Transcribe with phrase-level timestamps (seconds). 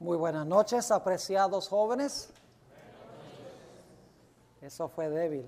[0.00, 2.30] Muy buenas noches, apreciados jóvenes.
[4.62, 5.46] Eso fue débil.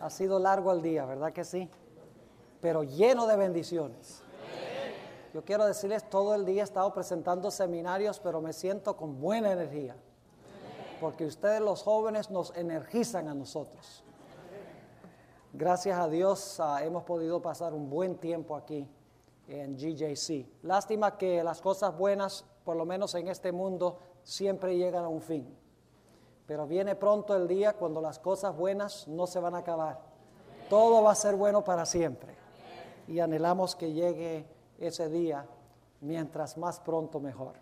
[0.00, 1.68] Ha sido largo el día, ¿verdad que sí?
[2.62, 4.22] Pero lleno de bendiciones.
[5.34, 9.52] Yo quiero decirles, todo el día he estado presentando seminarios, pero me siento con buena
[9.52, 9.94] energía.
[10.98, 14.04] Porque ustedes los jóvenes nos energizan a nosotros.
[15.52, 18.88] Gracias a Dios ah, hemos podido pasar un buen tiempo aquí
[19.48, 20.62] en GJC.
[20.62, 25.22] Lástima que las cosas buenas, por lo menos en este mundo, siempre llegan a un
[25.22, 25.56] fin.
[26.48, 30.00] Pero viene pronto el día cuando las cosas buenas no se van a acabar.
[30.68, 32.34] Todo va a ser bueno para siempre.
[33.06, 34.48] Y anhelamos que llegue
[34.80, 35.46] ese día
[36.00, 37.54] mientras más pronto mejor.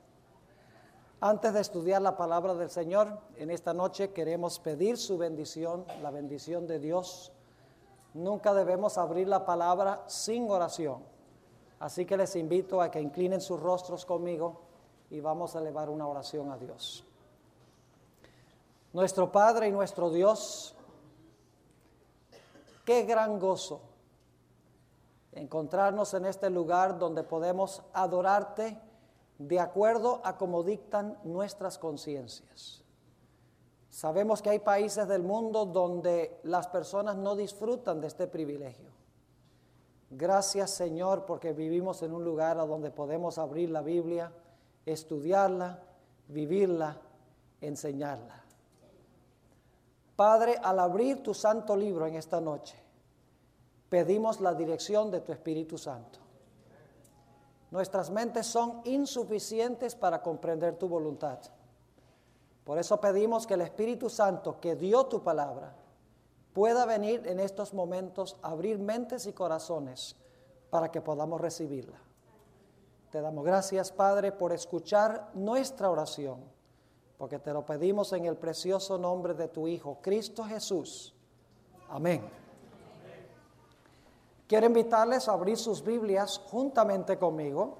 [1.20, 6.10] Antes de estudiar la palabra del Señor, en esta noche queremos pedir su bendición, la
[6.10, 7.30] bendición de Dios.
[8.14, 11.02] Nunca debemos abrir la palabra sin oración.
[11.78, 14.63] Así que les invito a que inclinen sus rostros conmigo
[15.14, 17.04] y vamos a elevar una oración a Dios.
[18.92, 20.74] Nuestro Padre y nuestro Dios,
[22.84, 23.80] qué gran gozo
[25.30, 28.76] encontrarnos en este lugar donde podemos adorarte
[29.38, 32.82] de acuerdo a como dictan nuestras conciencias.
[33.90, 38.90] Sabemos que hay países del mundo donde las personas no disfrutan de este privilegio.
[40.10, 44.32] Gracias Señor porque vivimos en un lugar a donde podemos abrir la Biblia,
[44.86, 45.82] estudiarla,
[46.28, 46.96] vivirla,
[47.60, 48.42] enseñarla.
[50.16, 52.76] Padre, al abrir tu santo libro en esta noche,
[53.88, 56.20] pedimos la dirección de tu Espíritu Santo.
[57.70, 61.40] Nuestras mentes son insuficientes para comprender tu voluntad.
[62.64, 65.74] Por eso pedimos que el Espíritu Santo que dio tu palabra
[66.52, 70.16] pueda venir en estos momentos a abrir mentes y corazones
[70.70, 72.03] para que podamos recibirla.
[73.14, 76.40] Te damos gracias, Padre, por escuchar nuestra oración,
[77.16, 81.14] porque te lo pedimos en el precioso nombre de tu Hijo, Cristo Jesús.
[81.90, 82.28] Amén.
[84.48, 87.78] Quiero invitarles a abrir sus Biblias juntamente conmigo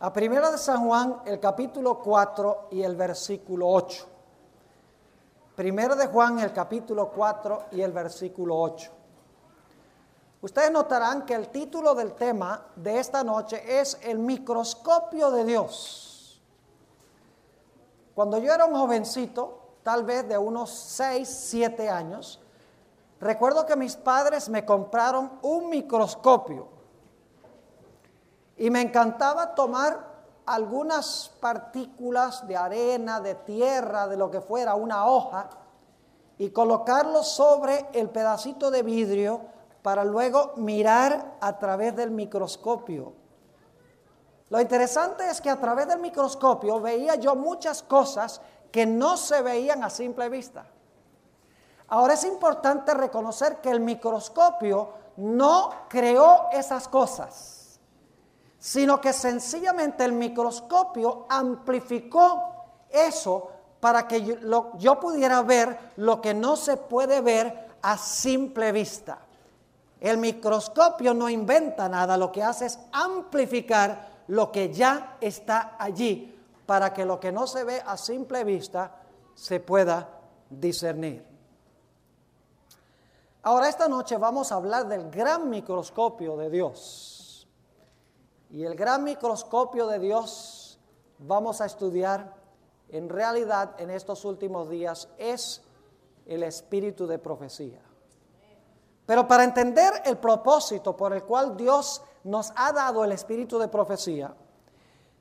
[0.00, 4.04] a Primera de San Juan, el capítulo 4 y el versículo 8.
[5.54, 8.99] Primera de Juan, el capítulo 4 y el versículo 8.
[10.42, 16.40] Ustedes notarán que el título del tema de esta noche es El microscopio de Dios.
[18.14, 22.40] Cuando yo era un jovencito, tal vez de unos 6, 7 años,
[23.20, 26.68] recuerdo que mis padres me compraron un microscopio
[28.56, 30.08] y me encantaba tomar
[30.46, 35.50] algunas partículas de arena, de tierra, de lo que fuera, una hoja,
[36.38, 39.42] y colocarlo sobre el pedacito de vidrio
[39.82, 43.14] para luego mirar a través del microscopio.
[44.48, 48.40] Lo interesante es que a través del microscopio veía yo muchas cosas
[48.72, 50.66] que no se veían a simple vista.
[51.88, 57.60] Ahora es importante reconocer que el microscopio no creó esas cosas
[58.60, 66.56] sino que sencillamente el microscopio amplificó eso para que yo, pudiera ver lo que no
[66.56, 69.18] se puede ver a simple vista.
[70.00, 76.38] El microscopio no inventa nada, lo que hace es amplificar lo que ya está allí
[76.64, 79.02] para que lo que no se ve a simple vista
[79.34, 80.08] se pueda
[80.48, 81.24] discernir.
[83.42, 87.48] Ahora esta noche vamos a hablar del gran microscopio de Dios.
[88.50, 90.78] Y el gran microscopio de Dios
[91.18, 92.34] vamos a estudiar
[92.88, 95.62] en realidad en estos últimos días es
[96.26, 97.80] el espíritu de profecía.
[99.10, 103.66] Pero para entender el propósito por el cual Dios nos ha dado el espíritu de
[103.66, 104.32] profecía,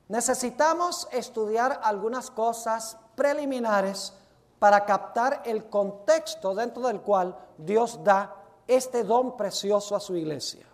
[0.09, 4.13] necesitamos estudiar algunas cosas preliminares
[4.59, 8.35] para captar el contexto dentro del cual Dios da
[8.67, 10.67] este don precioso a su iglesia.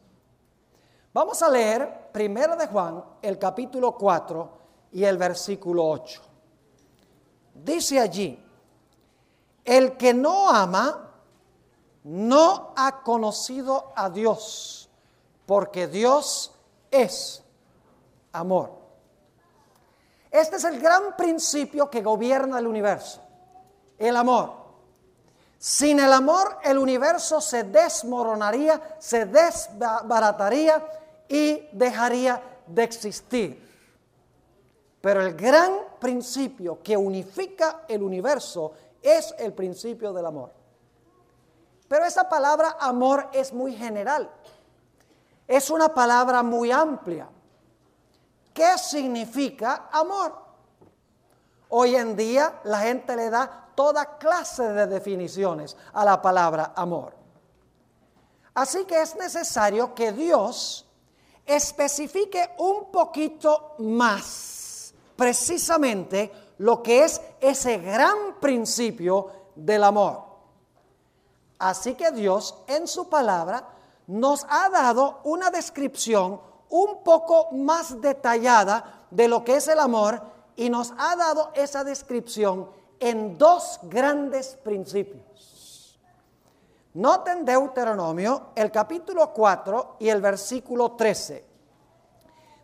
[1.13, 4.49] Vamos a leer primero de Juan, el capítulo 4
[4.91, 6.21] y el versículo 8.
[7.63, 8.45] Dice allí,
[9.63, 11.04] el que no ama
[12.05, 14.87] no ha conocido a Dios,
[15.47, 16.53] porque Dios
[16.91, 17.43] es
[18.31, 18.73] amor.
[20.29, 23.21] Este es el gran principio que gobierna el universo,
[23.97, 24.53] el amor.
[25.57, 30.85] Sin el amor el universo se desmoronaría, se desbarataría
[31.27, 33.65] y dejaría de existir.
[35.01, 40.64] Pero el gran principio que unifica el universo es el principio del amor.
[41.95, 44.29] Pero esa palabra amor es muy general.
[45.47, 47.29] Es una palabra muy amplia.
[48.53, 50.35] ¿qué significa amor?
[51.69, 57.13] Hoy en día la gente le da toda clase de definiciones a la palabra amor.
[58.55, 60.85] Así que es necesario que Dios
[61.45, 70.34] especifique un poquito más precisamente lo que es ese gran principio del amor.
[71.59, 73.67] Así que Dios en su palabra
[74.07, 80.21] nos ha dado una descripción un poco más detallada de lo que es el amor
[80.55, 82.69] y nos ha dado esa descripción
[82.99, 85.99] en dos grandes principios.
[86.95, 91.45] Noten Deuteronomio, el capítulo 4 y el versículo 13.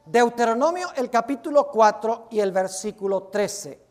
[0.05, 3.81] Deuteronomio, el capítulo 4 y el versículo 13.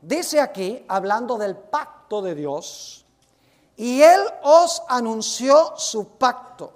[0.00, 3.03] Dice aquí, hablando del pacto de Dios,
[3.76, 6.72] y Él os anunció su pacto,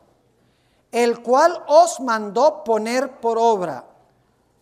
[0.91, 3.85] el cual os mandó poner por obra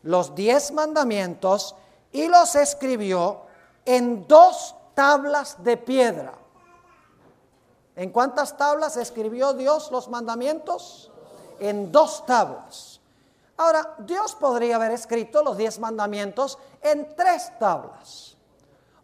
[0.03, 1.75] los diez mandamientos
[2.13, 3.43] y los escribió
[3.85, 6.35] en dos tablas de piedra.
[7.97, 11.11] ¿En cuántas tablas escribió Dios los mandamientos?
[11.59, 13.01] En dos tablas.
[13.57, 18.36] Ahora, Dios podría haber escrito los diez mandamientos en tres tablas.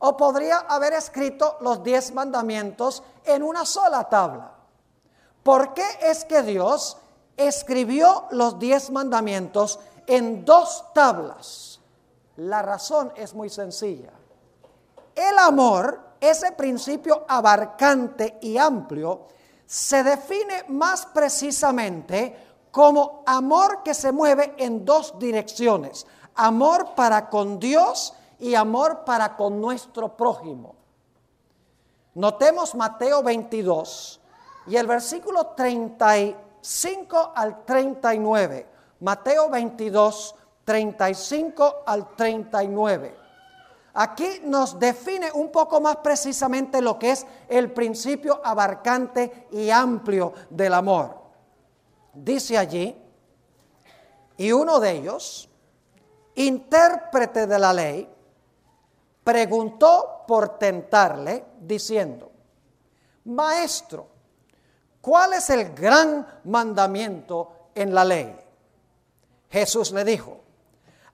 [0.04, 4.52] O podría haber escrito los diez mandamientos en una sola tabla.
[5.42, 6.96] ¿Por qué es que Dios
[7.36, 11.80] escribió los diez mandamientos en dos tablas.
[12.36, 14.10] La razón es muy sencilla.
[15.14, 19.28] El amor, ese principio abarcante y amplio,
[19.66, 22.36] se define más precisamente
[22.70, 26.06] como amor que se mueve en dos direcciones.
[26.34, 30.74] Amor para con Dios y amor para con nuestro prójimo.
[32.14, 34.20] Notemos Mateo 22
[34.66, 38.66] y el versículo 35 al 39.
[38.98, 40.34] Mateo 22,
[40.64, 43.16] 35 al 39.
[43.94, 50.32] Aquí nos define un poco más precisamente lo que es el principio abarcante y amplio
[50.50, 51.14] del amor.
[52.12, 53.00] Dice allí,
[54.36, 55.48] y uno de ellos,
[56.34, 58.08] intérprete de la ley,
[59.24, 62.30] preguntó por tentarle, diciendo,
[63.24, 64.06] Maestro,
[65.00, 68.36] ¿cuál es el gran mandamiento en la ley?
[69.50, 70.40] Jesús le dijo,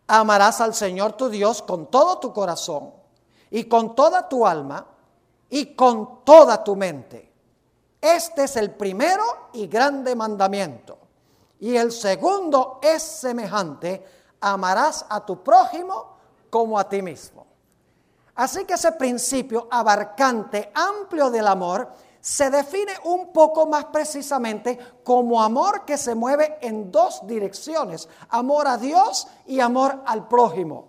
[0.07, 2.93] amarás al Señor tu Dios con todo tu corazón
[3.51, 4.87] y con toda tu alma
[5.51, 7.33] y con toda tu mente.
[8.01, 10.99] Este es el primero y grande mandamiento.
[11.61, 14.05] Y el segundo es semejante,
[14.41, 16.17] amarás a tu prójimo
[16.49, 17.48] como a ti mismo.
[18.39, 21.89] Así que ese principio abarcante, amplio del amor,
[22.21, 28.69] se define un poco más precisamente como amor que se mueve en dos direcciones, amor
[28.69, 30.87] a Dios y amor al prójimo.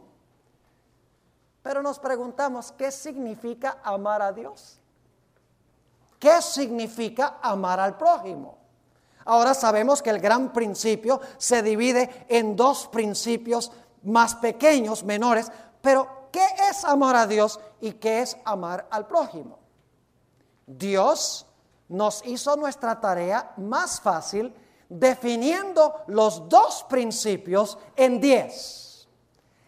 [1.64, 4.80] Pero nos preguntamos, ¿qué significa amar a Dios?
[6.20, 8.60] ¿Qué significa amar al prójimo?
[9.26, 13.72] Ahora sabemos que el gran principio se divide en dos principios
[14.04, 15.52] más pequeños, menores,
[15.82, 19.60] pero ¿qué es amar a Dios y qué es amar al prójimo?
[20.66, 21.46] Dios
[21.88, 24.54] nos hizo nuestra tarea más fácil
[24.88, 29.08] definiendo los dos principios en diez.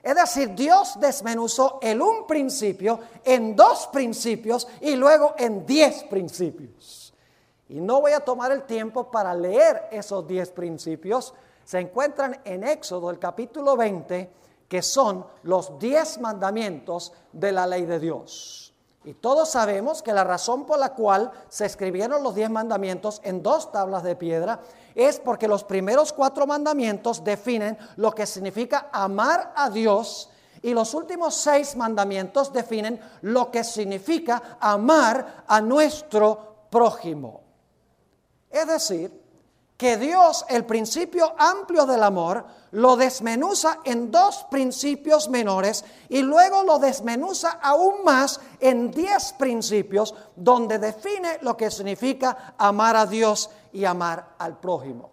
[0.03, 7.13] Es decir, Dios desmenuzó el un principio en dos principios y luego en diez principios.
[7.69, 11.33] Y no voy a tomar el tiempo para leer esos diez principios.
[11.63, 14.29] Se encuentran en Éxodo, el capítulo 20,
[14.71, 18.73] que son los diez mandamientos de la ley de Dios.
[19.03, 23.43] Y todos sabemos que la razón por la cual se escribieron los diez mandamientos en
[23.43, 24.61] dos tablas de piedra
[24.95, 30.29] es porque los primeros cuatro mandamientos definen lo que significa amar a Dios
[30.61, 37.41] y los últimos seis mandamientos definen lo que significa amar a nuestro prójimo.
[38.49, 39.20] Es decir,
[39.81, 46.61] que Dios, el principio amplio del amor, lo desmenuza en dos principios menores y luego
[46.61, 53.49] lo desmenuza aún más en diez principios donde define lo que significa amar a Dios
[53.73, 55.09] y amar al prójimo.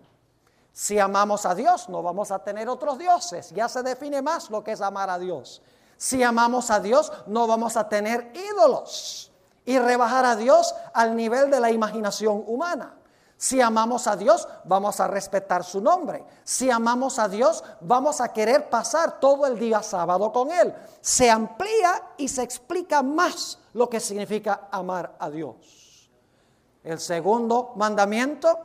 [0.70, 3.48] Si amamos a Dios, no vamos a tener otros dioses.
[3.52, 5.62] Ya se define más lo que es amar a Dios.
[5.96, 9.32] Si amamos a Dios, no vamos a tener ídolos
[9.64, 12.97] y rebajar a Dios al nivel de la imaginación humana.
[13.38, 16.24] Si amamos a Dios, vamos a respetar su nombre.
[16.42, 20.74] Si amamos a Dios, vamos a querer pasar todo el día sábado con Él.
[21.00, 26.10] Se amplía y se explica más lo que significa amar a Dios.
[26.82, 28.58] El segundo mandamiento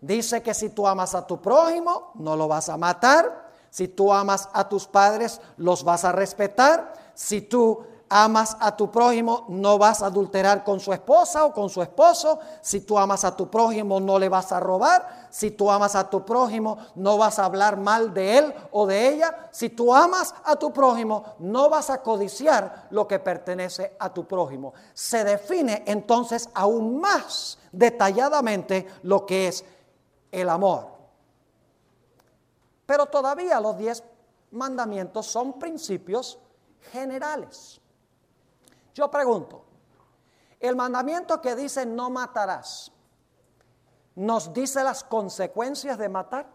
[0.00, 3.50] dice que si tú amas a tu prójimo, no lo vas a matar.
[3.70, 6.92] Si tú amas a tus padres, los vas a respetar.
[7.12, 11.70] Si tú amas a tu prójimo, no vas a adulterar con su esposa o con
[11.70, 12.38] su esposo.
[12.60, 15.28] Si tú amas a tu prójimo, no le vas a robar.
[15.30, 19.08] Si tú amas a tu prójimo, no vas a hablar mal de él o de
[19.08, 19.48] ella.
[19.50, 24.26] Si tú amas a tu prójimo, no vas a codiciar lo que pertenece a tu
[24.26, 24.74] prójimo.
[24.92, 29.64] Se define entonces aún más detalladamente lo que es
[30.30, 30.88] el amor.
[32.84, 34.04] Pero todavía los diez
[34.50, 36.38] mandamientos son principios
[36.92, 37.81] generales.
[38.94, 39.64] Yo pregunto,
[40.60, 42.92] el mandamiento que dice no matarás,
[44.14, 46.46] ¿nos dice las consecuencias de matar?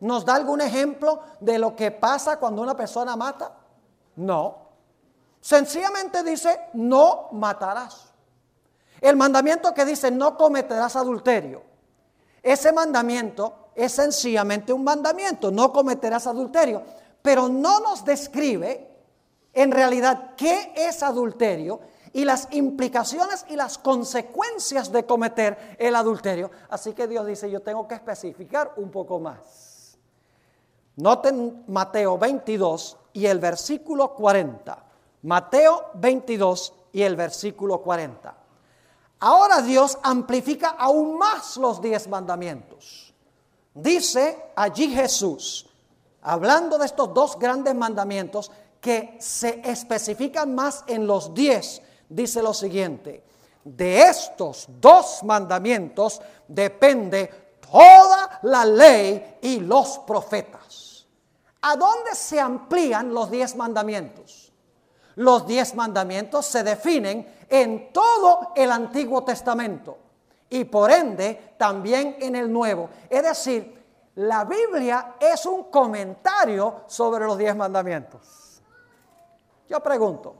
[0.00, 3.54] ¿Nos da algún ejemplo de lo que pasa cuando una persona mata?
[4.16, 4.70] No.
[5.40, 8.10] Sencillamente dice no matarás.
[9.00, 11.62] El mandamiento que dice no cometerás adulterio.
[12.42, 16.82] Ese mandamiento es sencillamente un mandamiento, no cometerás adulterio,
[17.22, 18.89] pero no nos describe
[19.52, 21.80] en realidad qué es adulterio
[22.12, 26.50] y las implicaciones y las consecuencias de cometer el adulterio.
[26.68, 29.96] Así que Dios dice, yo tengo que especificar un poco más.
[30.96, 34.84] Noten Mateo 22 y el versículo 40.
[35.22, 38.36] Mateo 22 y el versículo 40.
[39.20, 43.14] Ahora Dios amplifica aún más los diez mandamientos.
[43.74, 45.68] Dice allí Jesús,
[46.22, 52.54] hablando de estos dos grandes mandamientos, que se especifican más en los diez, dice lo
[52.54, 53.24] siguiente,
[53.62, 61.06] de estos dos mandamientos depende toda la ley y los profetas.
[61.62, 64.50] ¿A dónde se amplían los diez mandamientos?
[65.16, 69.98] Los diez mandamientos se definen en todo el Antiguo Testamento
[70.48, 72.88] y por ende también en el Nuevo.
[73.10, 73.78] Es decir,
[74.14, 78.39] la Biblia es un comentario sobre los diez mandamientos.
[79.70, 80.34] Yo pregunto,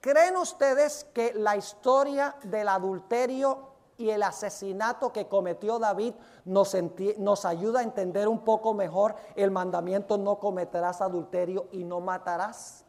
[0.00, 6.14] ¿creen ustedes que la historia del adulterio y el asesinato que cometió David
[6.44, 12.84] nos, ayuda a entender un poco mejor el mandamiento no cometerás adulterio y no matarás?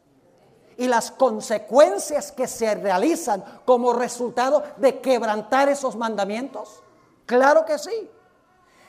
[0.77, 6.83] Y las consecuencias que se realizan como resultado de quebrantar esos mandamientos?
[7.25, 8.11] Claro que sí.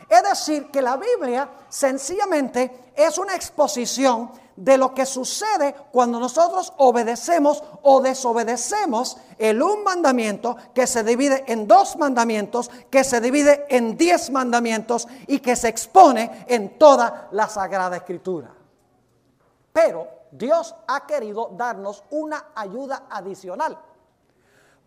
[0.06, 6.72] Es decir, que la Biblia sencillamente es una exposición de lo que sucede cuando nosotros
[6.76, 13.66] obedecemos o desobedecemos el un mandamiento que se divide en dos mandamientos, que se divide
[13.68, 18.50] en diez mandamientos y que se expone en toda la Sagrada Escritura.
[19.72, 23.78] Pero Dios ha querido darnos una ayuda adicional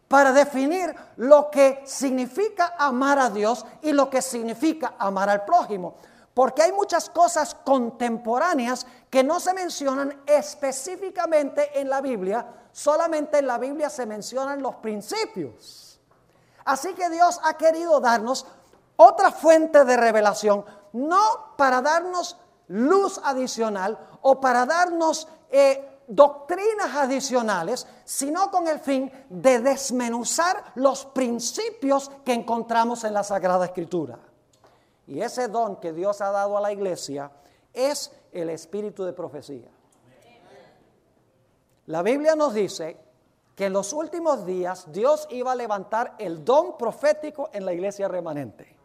[0.07, 5.95] para definir lo que significa amar a Dios y lo que significa amar al prójimo.
[6.37, 13.47] Porque hay muchas cosas contemporáneas que no se mencionan específicamente en la Biblia, solamente en
[13.47, 15.99] la Biblia se mencionan los principios.
[16.63, 18.45] Así que Dios ha querido darnos
[18.97, 20.63] otra fuente de revelación,
[20.93, 29.11] no para darnos luz adicional o para darnos eh, doctrinas adicionales, sino con el fin
[29.29, 34.19] de desmenuzar los principios que encontramos en la Sagrada Escritura.
[35.07, 37.31] Y ese don que Dios ha dado a la iglesia
[37.73, 39.69] es el espíritu de profecía.
[41.87, 42.97] La Biblia nos dice
[43.55, 48.07] que en los últimos días Dios iba a levantar el don profético en la iglesia
[48.07, 48.75] remanente.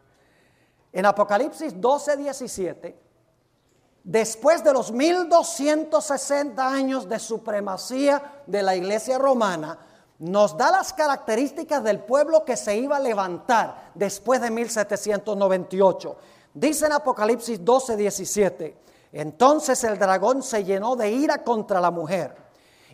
[0.93, 2.99] En Apocalipsis 12, 17,
[4.03, 9.77] después de los 1260 años de supremacía de la iglesia romana,
[10.19, 16.17] nos da las características del pueblo que se iba a levantar después de 1798.
[16.53, 18.77] Dice en Apocalipsis 12, 17,
[19.11, 22.35] entonces el dragón se llenó de ira contra la mujer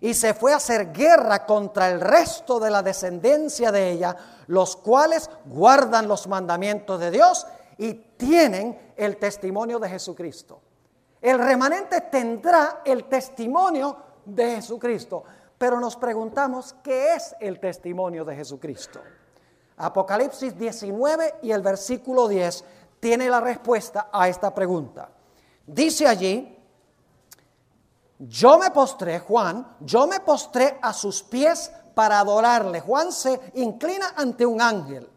[0.02, 4.16] y se fue a hacer guerra contra el resto de la descendencia de ella,
[4.48, 7.46] los cuales guardan los mandamientos de Dios
[7.78, 10.62] y tienen el testimonio de Jesucristo.
[11.22, 13.96] El remanente tendrá el testimonio
[14.26, 15.24] de Jesucristo.
[15.60, 19.02] Pero nos preguntamos, ¿qué es el testimonio de Jesucristo?
[19.76, 22.64] Apocalipsis 19 y el versículo 10
[23.02, 25.10] tiene la respuesta a esta pregunta.
[25.68, 26.58] Dice allí,
[28.20, 32.80] yo me postré, Juan, yo me postré a sus pies para adorarle.
[32.80, 35.10] Juan se inclina ante un ángel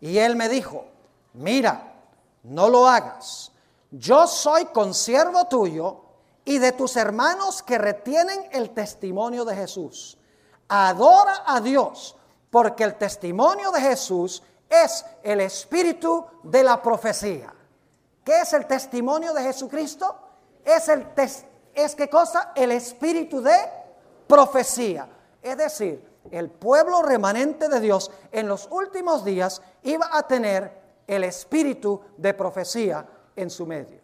[0.00, 0.86] y él me dijo,
[1.34, 1.94] mira,
[2.42, 3.52] no lo hagas.
[3.90, 6.03] Yo soy consiervo tuyo
[6.44, 10.18] y de tus hermanos que retienen el testimonio de Jesús.
[10.68, 12.16] Adora a Dios,
[12.50, 17.52] porque el testimonio de Jesús es el espíritu de la profecía.
[18.24, 20.16] ¿Qué es el testimonio de Jesucristo?
[20.64, 21.06] Es el
[21.74, 22.52] es qué cosa?
[22.54, 23.56] El espíritu de
[24.26, 25.08] profecía.
[25.42, 31.24] Es decir, el pueblo remanente de Dios en los últimos días iba a tener el
[31.24, 34.03] espíritu de profecía en su medio.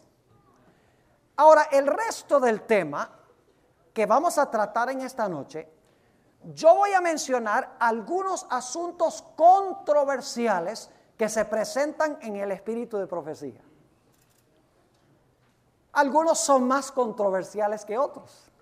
[1.41, 3.11] Ahora, el resto del tema
[3.95, 5.73] que vamos a tratar en esta noche,
[6.53, 13.63] yo voy a mencionar algunos asuntos controversiales que se presentan en el espíritu de profecía.
[15.93, 18.53] Algunos son más controversiales que otros.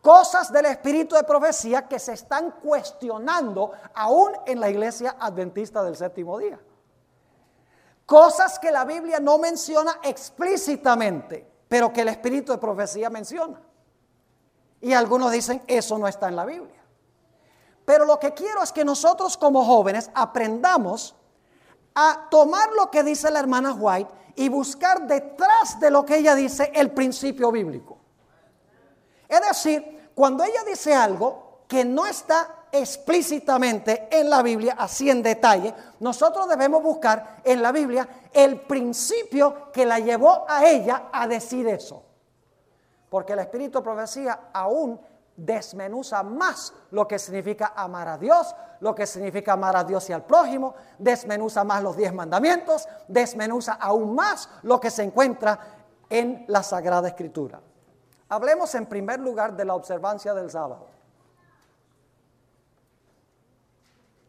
[0.00, 5.94] Cosas del espíritu de profecía que se están cuestionando aún en la iglesia adventista del
[5.94, 6.58] séptimo día.
[8.10, 13.62] Cosas que la Biblia no menciona explícitamente, pero que el espíritu de profecía menciona.
[14.80, 16.82] Y algunos dicen, eso no está en la Biblia.
[17.84, 21.14] Pero lo que quiero es que nosotros como jóvenes aprendamos
[21.94, 26.34] a tomar lo que dice la hermana White y buscar detrás de lo que ella
[26.34, 27.96] dice el principio bíblico.
[29.28, 35.22] Es decir, cuando ella dice algo que no está explícitamente en la Biblia, así en
[35.22, 41.26] detalle, nosotros debemos buscar en la Biblia el principio que la llevó a ella a
[41.26, 42.02] decir eso.
[43.08, 45.00] Porque el espíritu de profecía aún
[45.36, 50.12] desmenuza más lo que significa amar a Dios, lo que significa amar a Dios y
[50.12, 55.58] al prójimo, desmenuza más los diez mandamientos, desmenuza aún más lo que se encuentra
[56.08, 57.60] en la Sagrada Escritura.
[58.28, 60.99] Hablemos en primer lugar de la observancia del sábado.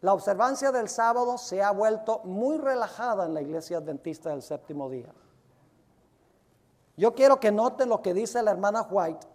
[0.01, 4.89] La observancia del sábado se ha vuelto muy relajada en la iglesia adventista del séptimo
[4.89, 5.13] día.
[6.97, 9.27] Yo quiero que noten lo que dice la hermana White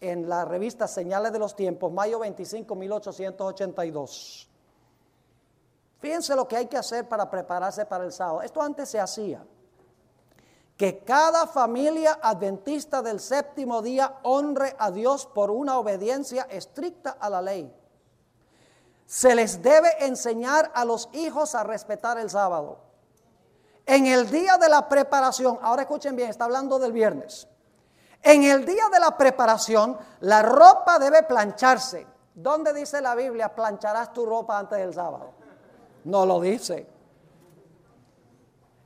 [0.00, 4.48] en, la revista Señales de los Tiempos, mayo 25, 1882.
[5.98, 8.42] Fíjense lo que hay que hacer para prepararse para el sábado.
[8.42, 9.44] Esto antes se hacía.
[10.76, 17.30] Que cada familia adventista del séptimo día honre a Dios por una obediencia estricta a
[17.30, 17.72] la ley.
[19.06, 22.78] Se les debe enseñar a los hijos a respetar el sábado.
[23.86, 27.46] En el día de la preparación, ahora escuchen bien, está hablando del viernes.
[28.22, 32.06] En el día de la preparación, la ropa debe plancharse.
[32.34, 35.32] ¿Dónde dice la Biblia, plancharás tu ropa antes del sábado?
[36.04, 36.94] No lo dice.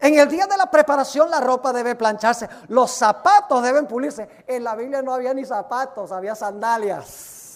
[0.00, 4.28] En el día de la preparación la ropa debe plancharse, los zapatos deben pulirse.
[4.46, 7.47] En la Biblia no había ni zapatos, había sandalias.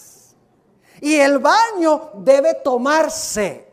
[1.02, 3.68] Y el baño debe tomarse.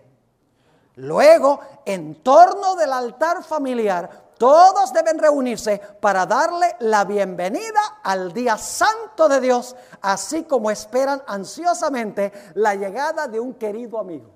[0.96, 8.58] Luego, en torno del altar familiar, todos deben reunirse para darle la bienvenida al día
[8.58, 14.32] santo de Dios, así como esperan ansiosamente la llegada de un querido amigo.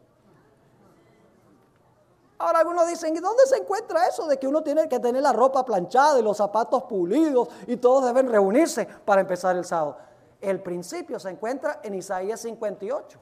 [2.38, 5.34] Ahora algunos dicen, ¿y dónde se encuentra eso de que uno tiene que tener la
[5.34, 9.98] ropa planchada y los zapatos pulidos y todos deben reunirse para empezar el sábado?
[10.44, 13.18] El principio se encuentra en Isaías 58,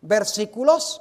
[0.00, 1.00] versículos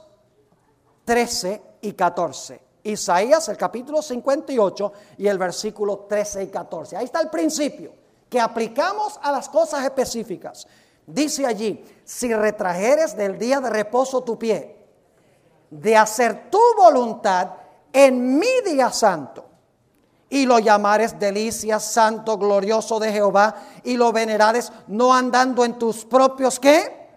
[1.04, 2.62] 13 y 14.
[2.84, 6.96] Isaías, el capítulo 58 y el versículo 13 y 14.
[6.96, 7.92] Ahí está el principio
[8.30, 10.68] que aplicamos a las cosas específicas.
[11.08, 14.78] Dice allí, si retrajeres del día de reposo tu pie,
[15.72, 17.54] de hacer tu voluntad
[17.92, 19.46] en mi día santo,
[20.32, 26.06] y lo llamares delicia, santo, glorioso de Jehová, y lo venerares no andando en tus
[26.06, 27.10] propios qué?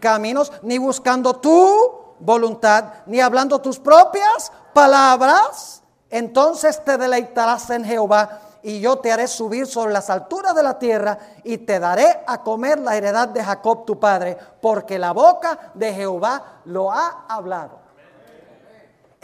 [0.00, 1.70] Caminos, ni buscando tú
[2.18, 9.28] voluntad, ni hablando tus propias palabras, entonces te deleitarás en Jehová y yo te haré
[9.28, 13.44] subir sobre las alturas de la tierra y te daré a comer la heredad de
[13.44, 17.85] Jacob tu padre, porque la boca de Jehová lo ha hablado.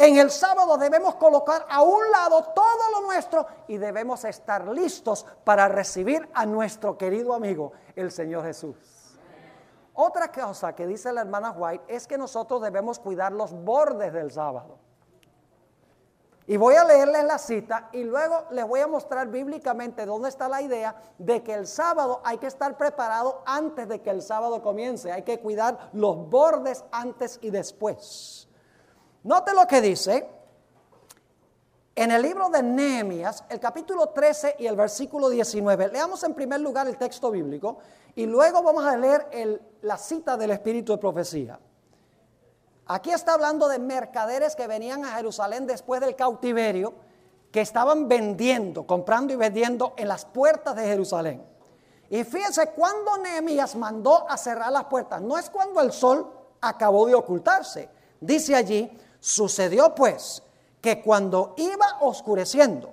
[0.02, 5.24] En el sábado debemos colocar a un lado todo lo nuestro y debemos estar listos
[5.44, 8.74] para recibir a nuestro querido amigo, el Señor Jesús.
[9.94, 14.32] Otra cosa que dice la hermana White es que nosotros debemos cuidar los bordes del
[14.32, 14.76] sábado.
[16.48, 20.48] Y voy a leerles la cita y luego les voy a mostrar bíblicamente dónde está
[20.48, 24.62] la idea de que el sábado hay que estar preparado antes de que el sábado
[24.62, 25.12] comience.
[25.12, 28.48] Hay que cuidar los bordes antes y después.
[29.24, 30.28] Note lo que dice
[31.94, 35.88] en el libro de Nehemías, el capítulo 13 y el versículo 19.
[35.88, 37.78] Leamos en primer lugar el texto bíblico
[38.16, 41.61] y luego vamos a leer la cita del Espíritu de Profecía.
[42.87, 46.94] Aquí está hablando de mercaderes que venían a Jerusalén después del cautiverio,
[47.52, 51.44] que estaban vendiendo, comprando y vendiendo en las puertas de Jerusalén.
[52.11, 56.28] Y fíjense, cuando Nehemías mandó a cerrar las puertas, no es cuando el sol
[56.61, 57.88] acabó de ocultarse.
[58.20, 58.90] Dice allí,
[59.22, 60.42] sucedió pues
[60.80, 62.92] que cuando iba oscureciendo,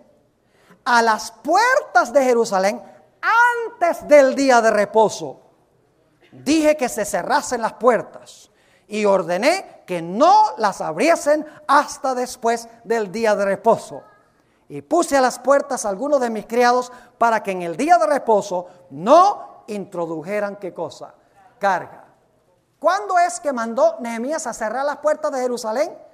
[0.86, 2.82] a las puertas de Jerusalén
[3.22, 5.42] antes del día de reposo.
[6.32, 8.52] Dije que se cerrasen las puertas
[8.88, 14.04] y ordené que no las abriesen hasta después del día de reposo.
[14.68, 17.98] Y puse a las puertas a algunos de mis criados para que en el día
[17.98, 21.14] de reposo no introdujeran qué cosa?
[21.58, 22.06] Carga.
[22.80, 26.09] ¿Cuándo es que mandó Nehemías a cerrar las puertas de Jerusalén?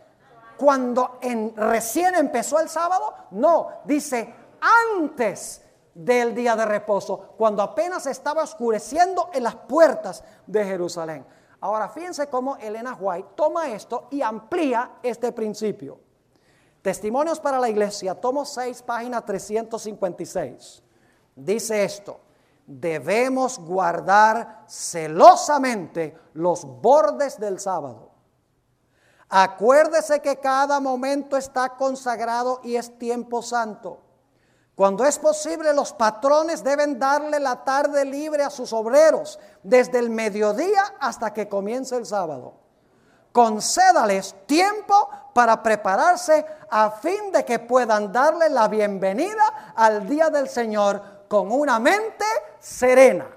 [0.57, 3.13] Cuando en, recién empezó el sábado.
[3.31, 4.33] No, dice
[4.93, 5.61] antes
[5.93, 11.25] del día de reposo, cuando apenas estaba oscureciendo en las puertas de Jerusalén.
[11.61, 15.99] Ahora fíjense cómo Elena White toma esto y amplía este principio.
[16.81, 20.83] Testimonios para la iglesia, tomo 6, página 356.
[21.35, 22.19] Dice esto,
[22.67, 28.04] debemos guardar celosamente los bordes del sábado.
[29.37, 33.99] Acuérdese que cada momento está consagrado y es tiempo santo.
[34.75, 40.09] Cuando es posible, los patrones deben darle la tarde libre a sus obreros, desde el
[40.09, 42.65] mediodía hasta que comience el sábado
[43.35, 50.47] concédales tiempo para prepararse a fin de que puedan darle la bienvenida al día del
[50.47, 52.23] Señor con una mente
[52.61, 53.34] serena.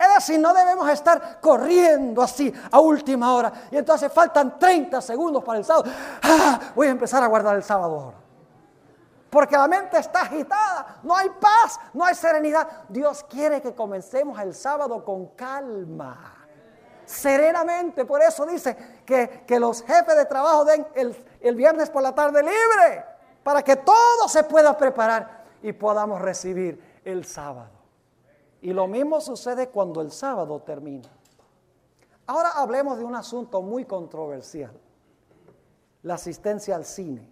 [0.00, 3.52] Es decir, no debemos estar corriendo así a última hora.
[3.70, 5.90] Y entonces faltan 30 segundos para el sábado.
[6.22, 8.16] Ah, voy a empezar a guardar el sábado ahora.
[9.28, 12.66] Porque la mente está agitada, no hay paz, no hay serenidad.
[12.88, 16.46] Dios quiere que comencemos el sábado con calma
[17.04, 18.06] serenamente.
[18.06, 22.42] Por eso dice que, los jefes de trabajo den el, el viernes por la tarde
[22.42, 23.04] libre,
[23.42, 27.79] para que todo se pueda preparar y podamos recibir el sábado.
[28.62, 31.08] Y lo mismo sucede cuando el sábado termina.
[32.26, 34.72] Ahora hablemos de un asunto muy controversial,
[36.02, 37.28] la asistencia al cine.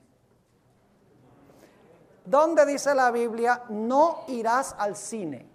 [2.25, 5.47] ¿Dónde dice la Biblia, no irás al cine?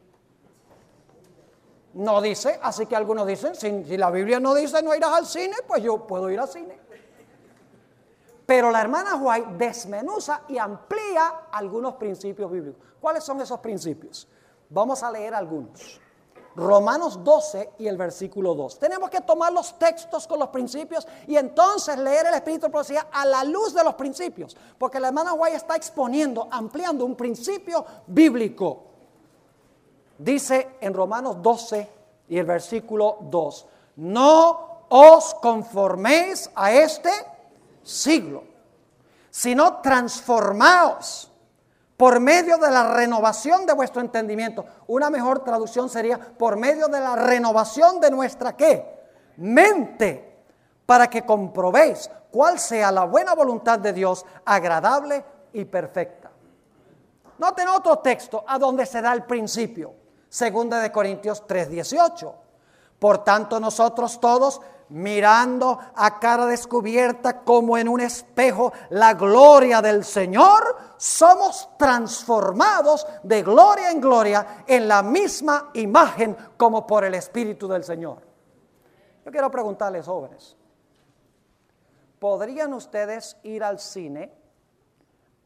[1.94, 5.58] No dice, así que algunos dicen, si, la Biblia no dice no irás al cine,
[5.68, 6.80] pues yo puedo ir al cine.
[8.46, 12.82] Pero la hermana White desmenuza y amplía algunos principios bíblicos.
[13.00, 14.28] ¿Cuáles son esos principios?
[14.74, 16.02] Vamos a leer algunos.
[16.56, 18.80] Romanos 12 y el versículo 2.
[18.80, 23.26] Tenemos que tomar los textos con los principios y entonces leer el Espíritu de a
[23.26, 24.56] la luz de los principios.
[24.78, 28.84] Porque la hermana White está exponiendo, ampliando un principio bíblico.
[30.18, 31.90] Dice en Romanos 12
[32.30, 37.12] y el versículo 2, no os conforméis a este
[37.84, 38.44] siglo,
[39.30, 41.32] sino transformaos
[42.04, 44.66] por medio de la renovación de vuestro entendimiento.
[44.88, 49.00] Una mejor traducción sería por medio de la renovación de nuestra qué?
[49.38, 50.44] Mente,
[50.86, 56.30] para que comprobéis cuál sea la buena voluntad de Dios, agradable y perfecta.
[57.38, 59.94] Noten otro texto a donde se da el principio.
[60.28, 62.36] Segunda de Corintios 3:18.
[63.00, 70.04] Por tanto, nosotros todos, mirando a cara descubierta como en un espejo la gloria del
[70.04, 77.68] Señor, somos transformados de gloria en gloria en la misma imagen como por el Espíritu
[77.68, 78.22] del Señor.
[79.26, 80.56] Yo quiero preguntarles, jóvenes,
[82.20, 84.34] ¿podrían ustedes ir al cine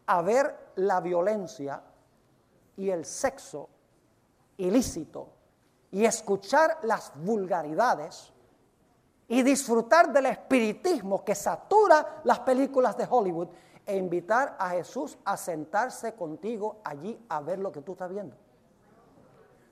[0.07, 1.81] a ver la violencia
[2.75, 3.69] y el sexo
[4.57, 5.29] ilícito
[5.91, 8.33] y escuchar las vulgaridades
[9.27, 13.49] y disfrutar del espiritismo que satura las películas de Hollywood
[13.85, 18.35] e invitar a Jesús a sentarse contigo allí a ver lo que tú estás viendo.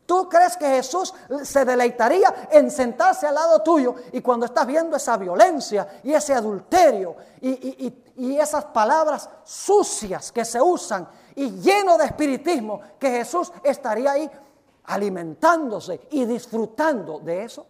[0.05, 1.13] ¿Tú crees que Jesús
[1.43, 6.33] se deleitaría en sentarse al lado tuyo y cuando estás viendo esa violencia y ese
[6.33, 13.51] adulterio y, y esas palabras sucias que se usan y lleno de espiritismo, que Jesús
[13.63, 14.29] estaría ahí
[14.85, 17.65] alimentándose y disfrutando de eso.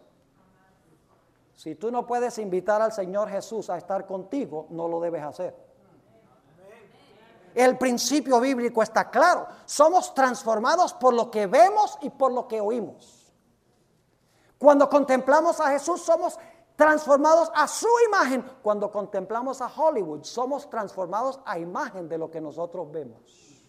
[1.56, 5.56] Si tú no puedes invitar al Señor Jesús a estar contigo, no lo debes hacer.
[7.54, 9.46] El principio bíblico está claro.
[9.64, 13.32] Somos transformados por lo que vemos y por lo que oímos.
[14.58, 16.38] Cuando contemplamos a Jesús somos
[16.76, 18.44] transformados a su imagen.
[18.62, 23.64] Cuando contemplamos a Hollywood somos transformados a imagen de lo que nosotros vemos.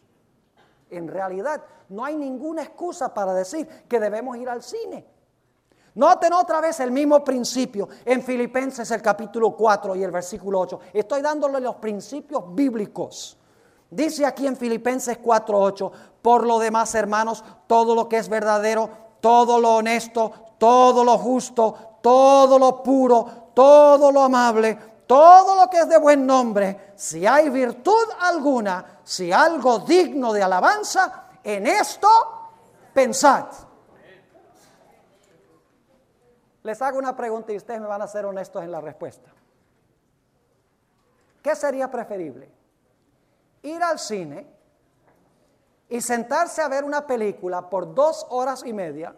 [0.89, 5.16] En realidad, no hay ninguna excusa para decir que debemos ir al cine.
[5.97, 10.79] Noten otra vez el mismo principio en Filipenses el capítulo 4 y el versículo 8.
[10.93, 13.35] Estoy dándole los principios bíblicos.
[13.89, 18.87] Dice aquí en Filipenses 4:8, por lo demás, hermanos, todo lo que es verdadero,
[19.21, 25.79] todo lo honesto, todo lo justo, todo lo puro, todo lo amable, todo lo que
[25.79, 32.07] es de buen nombre, si hay virtud alguna, si algo digno de alabanza, en esto
[32.93, 33.45] pensad.
[36.67, 39.31] Les hago una pregunta y ustedes me van a ser honestos en la respuesta.
[41.41, 42.51] ¿Qué sería preferible?
[43.61, 44.45] Ir al cine
[45.87, 49.15] y sentarse a ver una película por dos horas y media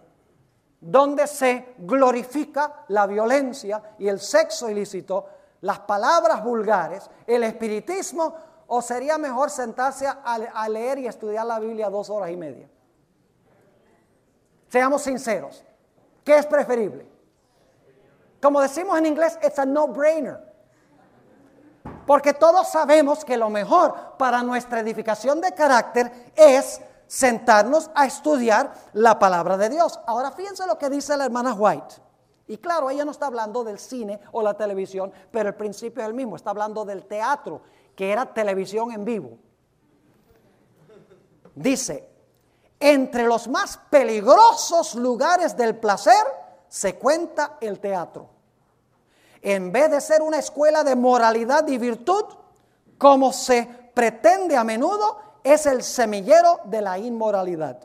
[0.80, 5.26] donde se glorifica la violencia y el sexo ilícito,
[5.62, 8.36] las palabras vulgares, el espiritismo,
[8.68, 12.70] o sería mejor sentarse a, leer y estudiar la Biblia dos horas y media.
[14.68, 15.66] Seamos sinceros,
[16.24, 17.09] ¿qué es preferible?
[18.42, 20.50] Como decimos en inglés, it's a no-brainer.
[22.06, 28.74] Porque todos sabemos que lo mejor para nuestra edificación de carácter es sentarnos a estudiar
[28.94, 30.00] la palabra de Dios.
[30.08, 31.96] Ahora fíjense lo que dice la hermana White.
[32.48, 36.08] Y claro, ella no está hablando del cine o la televisión, pero el principio es
[36.08, 36.36] el mismo.
[36.36, 37.62] Está hablando del teatro,
[37.96, 39.38] que era televisión en vivo.
[41.54, 42.10] Dice,
[42.80, 46.26] entre los más peligrosos lugares del placer
[46.70, 48.30] se cuenta el teatro.
[49.42, 52.26] En vez de ser una escuela de moralidad y virtud,
[52.98, 57.80] como se pretende a menudo, es el semillero de la inmoralidad.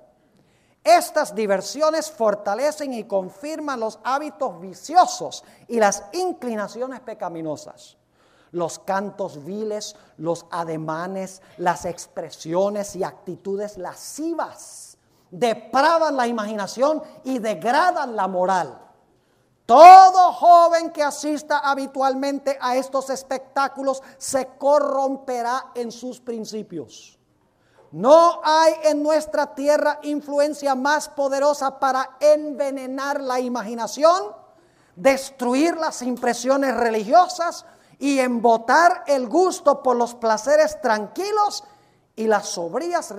[0.83, 7.97] Estas diversiones fortalecen y confirman los hábitos viciosos y las inclinaciones pecaminosas.
[8.51, 14.93] Los cantos viles, los ademanes, las expresiones y actitudes lascivas
[15.38, 18.81] depravan la imaginación y degradan la moral.
[19.66, 27.18] Todo joven que asista habitualmente a estos espectáculos se corromperá en sus principios.
[27.90, 34.35] No hay en nuestra tierra influencia más poderosa para envenenar la imaginación,
[34.97, 37.64] destruir las impresiones religiosas
[37.99, 41.64] y embotar el gusto por los placeres tranquilos
[42.16, 43.12] y las sobrias,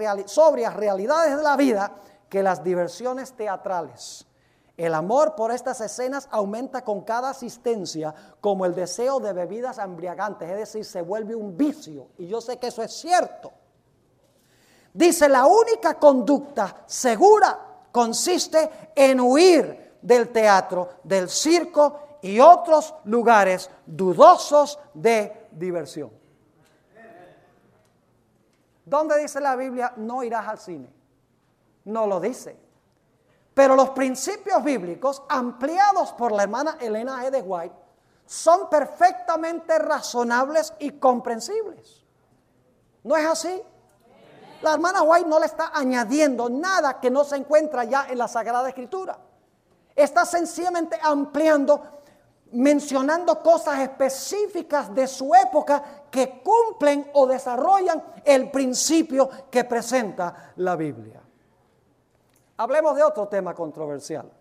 [0.75, 1.95] realidades de la vida
[2.29, 4.25] que las diversiones teatrales.
[4.77, 10.49] El amor por estas escenas aumenta con cada asistencia como el deseo de bebidas embriagantes,
[10.49, 12.07] es decir, se vuelve un vicio.
[12.17, 13.51] Y yo sé que eso es cierto.
[14.93, 17.59] Dice, la única conducta segura
[17.91, 26.24] consiste en huir del teatro, del circo y otros lugares dudosos de diversión.
[28.85, 30.93] ¿Dónde dice la Biblia no irás al cine?
[31.85, 32.57] No lo dice.
[33.53, 37.31] Pero los principios bíblicos ampliados por la hermana Elena G.
[37.31, 37.75] de White
[38.25, 42.03] son perfectamente razonables y comprensibles.
[43.03, 43.61] ¿No es así?
[44.61, 48.27] La hermana White no le está añadiendo nada que no se encuentra ya en la
[48.27, 49.17] Sagrada Escritura.
[49.95, 52.01] Está sencillamente ampliando,
[52.51, 55.83] mencionando cosas específicas de su época
[56.15, 61.21] que cumplen o desarrollan el principio que presenta la Biblia.
[62.55, 64.31] Hablemos de otro tema controversial,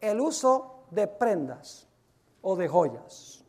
[0.00, 1.86] el uso de prendas
[2.40, 3.44] o de joyas.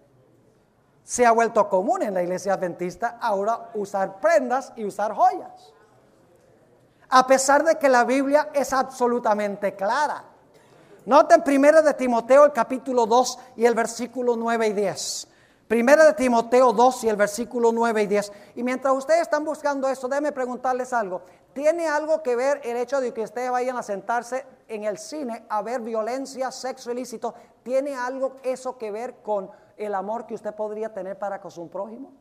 [1.06, 5.74] Se ha vuelto común en la iglesia adventista ahora usar prendas y usar joyas
[7.10, 10.24] a pesar de que la Biblia es absolutamente clara.
[11.06, 15.28] Noten primero de Timoteo el capítulo 2 y el versículo 9 y 10.
[15.68, 18.32] Primera de Timoteo 2 y el versículo 9 y 10.
[18.56, 21.22] Y mientras ustedes están buscando eso, déjenme preguntarles algo.
[21.52, 25.46] ¿Tiene algo que ver el hecho de que ustedes vayan a sentarse en el cine
[25.50, 27.34] a ver violencia, sexo ilícito?
[27.64, 31.68] ¿Tiene algo eso que ver con el amor que usted podría tener para con su
[31.70, 32.14] prójimo?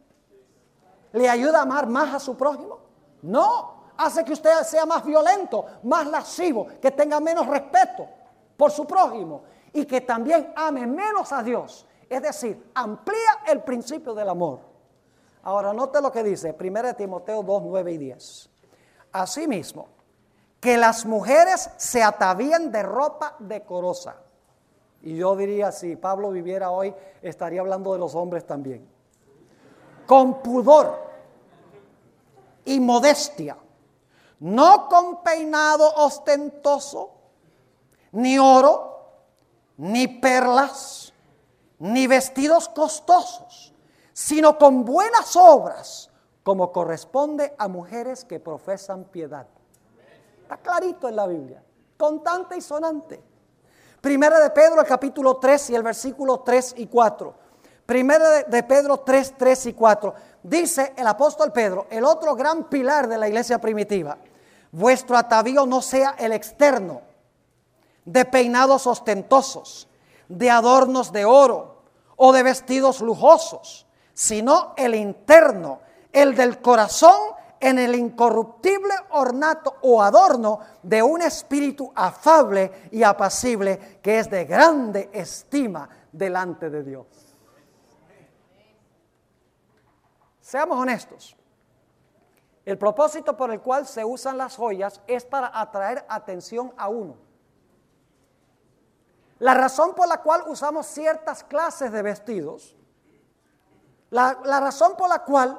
[1.13, 2.81] ¿Le ayuda a amar más a su prójimo?
[3.23, 8.09] No hace que usted sea más violento, más lascivo, que tenga menos respeto
[8.57, 11.86] por su prójimo y que también ame menos a Dios.
[12.09, 14.61] Es decir, amplía el principio del amor.
[15.43, 18.51] Ahora, note lo que dice 1 Timoteo 2, 9 y 10.
[19.13, 19.89] Asimismo,
[20.61, 24.17] que las mujeres se atavíen de ropa decorosa.
[25.03, 28.89] Y yo diría, si Pablo viviera hoy, estaría hablando de los hombres también.
[30.07, 30.99] Con pudor
[32.65, 33.57] y modestia
[34.41, 37.11] no con peinado ostentoso,
[38.13, 39.01] ni oro,
[39.79, 41.06] ni perlas,
[41.79, 43.75] ni vestidos costosos,
[44.13, 46.11] sino con buenas obras,
[46.43, 49.47] como corresponde a mujeres que profesan piedad.
[50.43, 51.63] Está clarito en la Biblia,
[51.97, 53.23] contante y sonante.
[54.01, 57.35] Primera de Pedro, el capítulo 3 y el versículo 3 y 4.
[57.85, 60.15] Primera de Pedro 3, 3 y 4.
[60.43, 64.19] Dice el apóstol Pedro, el otro gran pilar de la iglesia primitiva,
[64.71, 67.03] vuestro atavío no sea el externo,
[68.05, 69.89] de peinados ostentosos,
[70.29, 71.83] de adornos de oro
[72.17, 75.81] o de vestidos lujosos, sino el interno,
[76.13, 83.99] el del corazón en el incorruptible ornato o adorno de un espíritu afable y apacible
[84.03, 87.07] que es de grande estima delante de Dios.
[90.41, 91.37] Seamos honestos.
[92.65, 97.26] El propósito por el cual se usan las joyas es para atraer atención a uno.
[99.39, 102.75] La razón por la cual usamos ciertas clases de vestidos,
[104.11, 105.59] la, razón por la cual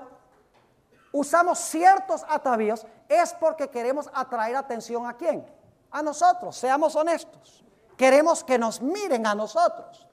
[1.11, 5.45] usamos ciertos atavíos es porque queremos atraer atención a quién?
[5.91, 7.63] A nosotros, seamos honestos.
[7.95, 10.07] Queremos que nos miren a nosotros.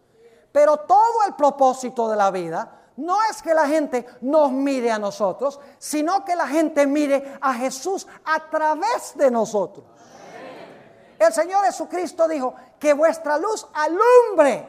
[0.52, 4.98] Pero todo el propósito de la vida no es que la gente nos mire a
[4.98, 9.84] nosotros, sino que la gente mire a Jesús a través de nosotros.
[11.18, 14.68] El Señor Jesucristo dijo que vuestra luz alumbre.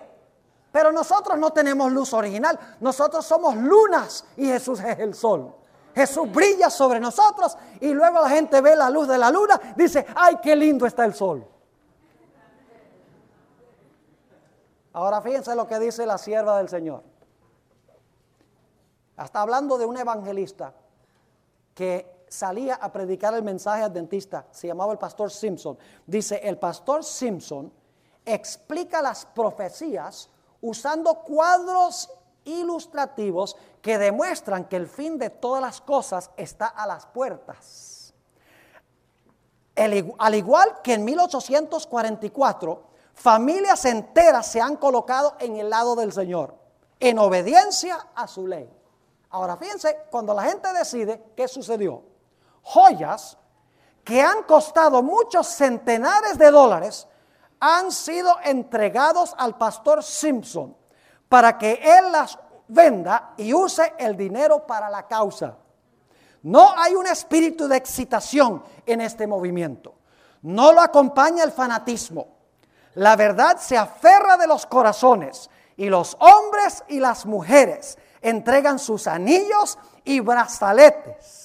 [0.72, 5.56] Pero nosotros no tenemos luz original, nosotros somos lunas y Jesús es el sol.
[5.96, 10.06] Jesús brilla sobre nosotros y luego la gente ve la luz de la luna, dice,
[10.14, 11.48] ay, qué lindo está el sol.
[14.92, 17.04] Ahora fíjense lo que dice la sierva del Señor.
[19.18, 20.74] Está hablando de un evangelista
[21.74, 25.78] que salía a predicar el mensaje adventista, se llamaba el pastor Simpson.
[26.06, 27.72] Dice, el pastor Simpson
[28.26, 30.30] explica las profecías
[30.62, 32.10] usando cuadros
[32.44, 38.14] ilustrativos que demuestran que el fin de todas las cosas está a las puertas.
[39.76, 42.84] al igual que en 1844,
[43.14, 46.56] familias enteras se han colocado en el lado del Señor,
[47.00, 48.70] en obediencia a su ley.
[49.30, 52.15] Ahora fíjense, cuando la gente decide, ¿qué sucedió?
[52.66, 53.38] Joyas
[54.04, 57.08] que han costado muchos centenares de dólares
[57.60, 60.76] han sido entregados al pastor Simpson
[61.30, 65.56] para que él las venda y use el dinero para la causa.
[66.44, 69.96] No hay un espíritu de excitación en este movimiento.
[70.44, 72.28] No lo acompaña el fanatismo.
[72.96, 79.08] La verdad se aferra de los corazones y los hombres y las mujeres entregan sus
[79.08, 81.45] anillos y brazaletes,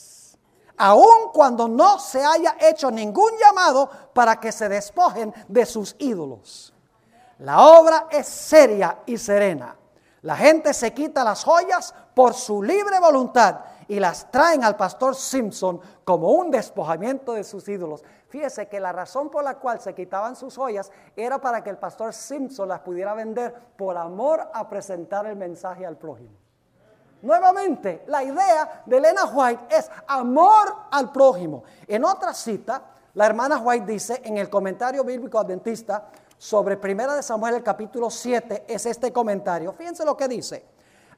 [0.80, 6.72] aun cuando no se haya hecho ningún llamado para que se despojen de sus ídolos.
[7.40, 9.76] La obra es seria y serena.
[10.22, 15.14] La gente se quita las joyas por su libre voluntad y las traen al pastor
[15.14, 18.02] Simpson como un despojamiento de sus ídolos.
[18.28, 21.76] Fíjese que la razón por la cual se quitaban sus joyas era para que el
[21.76, 26.39] pastor Simpson las pudiera vender por amor a presentar el mensaje al prójimo.
[27.22, 31.64] Nuevamente, la idea de Elena White es amor al prójimo.
[31.86, 32.82] En otra cita,
[33.14, 38.08] la hermana White dice en el comentario bíblico adventista, sobre Primera de Samuel el capítulo
[38.08, 39.74] 7 es este comentario.
[39.74, 40.64] Fíjense lo que dice.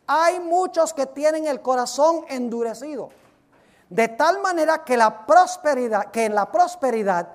[0.06, 3.10] Hay muchos que tienen el corazón endurecido,
[3.88, 7.28] de tal manera que la prosperidad, que en la prosperidad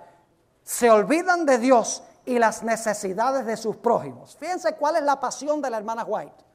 [0.63, 4.35] se olvidan de Dios y las necesidades de sus prójimos.
[4.35, 6.46] Fíjense cuál es la pasión de la hermana White.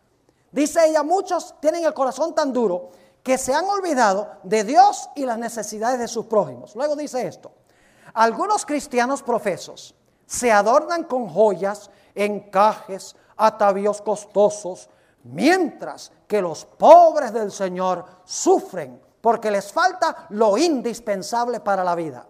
[0.52, 2.90] Dice ella, muchos tienen el corazón tan duro
[3.22, 6.76] que se han olvidado de Dios y las necesidades de sus prójimos.
[6.76, 7.52] Luego dice esto,
[8.14, 9.94] algunos cristianos profesos
[10.26, 14.88] se adornan con joyas, encajes, atavíos costosos,
[15.24, 22.26] mientras que los pobres del Señor sufren porque les falta lo indispensable para la vida.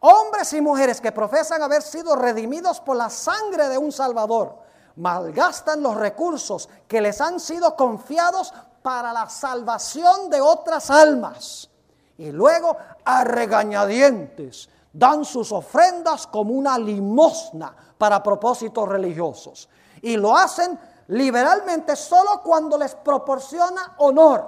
[0.00, 4.58] Hombres y mujeres que profesan haber sido redimidos por la sangre de un Salvador,
[4.96, 11.70] malgastan los recursos que les han sido confiados para la salvación de otras almas.
[12.18, 19.68] Y luego a regañadientes dan sus ofrendas como una limosna para propósitos religiosos.
[20.00, 20.78] Y lo hacen
[21.08, 24.46] liberalmente solo cuando les proporciona honor.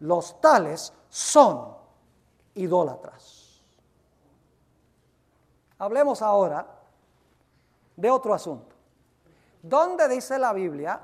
[0.00, 1.76] Los tales son
[2.54, 3.60] idólatras.
[5.78, 6.66] Hablemos ahora
[7.96, 8.71] de otro asunto.
[9.62, 11.00] ¿Dónde dice la Biblia?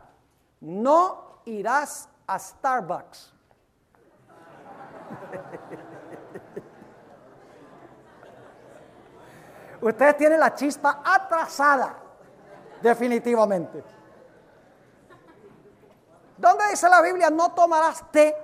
[0.60, 3.32] No irás a Starbucks.
[9.80, 11.96] Ustedes tienen la chispa atrasada,
[12.82, 13.84] definitivamente.
[16.36, 17.30] ¿Dónde dice la Biblia?
[17.30, 18.36] No tomarás té,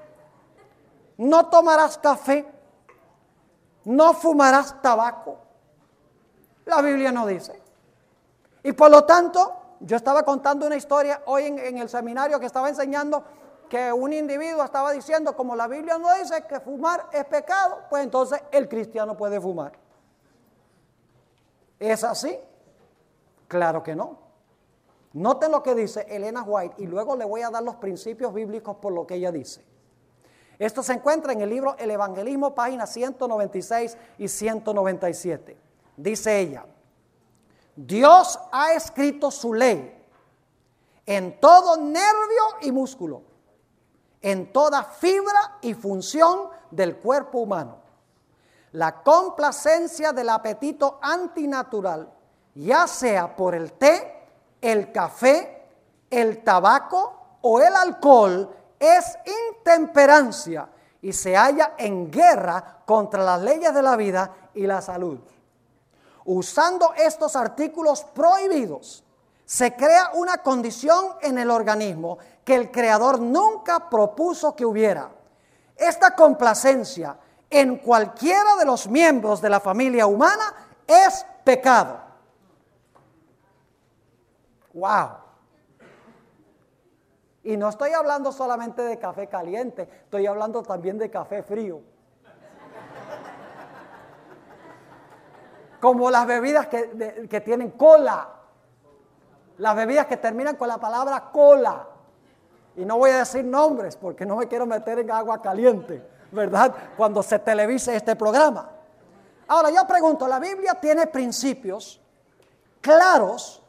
[1.19, 2.47] no tomarás café,
[3.85, 5.39] no fumarás tabaco.
[6.67, 7.61] La Biblia no dice.
[8.62, 12.68] Y por lo tanto, yo estaba contando una historia hoy en, el seminario que estaba
[12.68, 13.25] enseñando
[13.68, 18.05] que un individuo estaba diciendo, como la Biblia no dice que fumar es pecado, pues
[18.05, 19.72] entonces el cristiano puede fumar.
[21.79, 22.39] ¿Es así?
[23.49, 24.18] Claro que no.
[25.14, 28.77] Noten lo que dice Elena White y luego le voy a dar los principios bíblicos
[28.77, 29.64] por lo que ella dice.
[30.59, 35.57] Esto se encuentra en el libro El Evangelismo, páginas 196 y 197.
[35.97, 36.66] Dice ella,
[37.77, 39.91] Dios ha escrito su ley
[41.07, 43.22] en todo nervio y músculo,
[44.22, 47.79] en toda fibra y función del cuerpo humano.
[48.72, 52.11] La complacencia del apetito antinatural,
[52.55, 54.29] ya sea por el té,
[54.61, 55.68] el café,
[56.11, 59.18] el tabaco o el alcohol, es
[59.51, 60.68] intemperancia
[61.03, 65.18] y se halla en guerra contra las leyes de la vida y la salud.
[66.25, 69.05] Usando estos artículos prohibidos,
[69.45, 75.11] se crea una condición en el organismo que el Creador nunca propuso que hubiera.
[75.77, 77.18] Esta complacencia
[77.51, 80.55] en cualquiera de los miembros de la familia humana
[80.87, 82.01] es pecado.
[84.72, 85.11] Wow.
[87.43, 91.83] Y no estoy hablando solamente de café caliente, estoy hablando también de café frío.
[95.85, 98.26] Como las bebidas que, que tienen cola.
[99.59, 101.87] Las bebidas que terminan con la palabra cola.
[102.74, 106.74] Y no voy a decir nombres porque no me quiero meter en agua caliente, ¿verdad?
[106.97, 108.70] Cuando se televise este programa.
[109.47, 112.01] Ahora yo pregunto, ¿la Biblia tiene principios
[112.80, 113.62] claros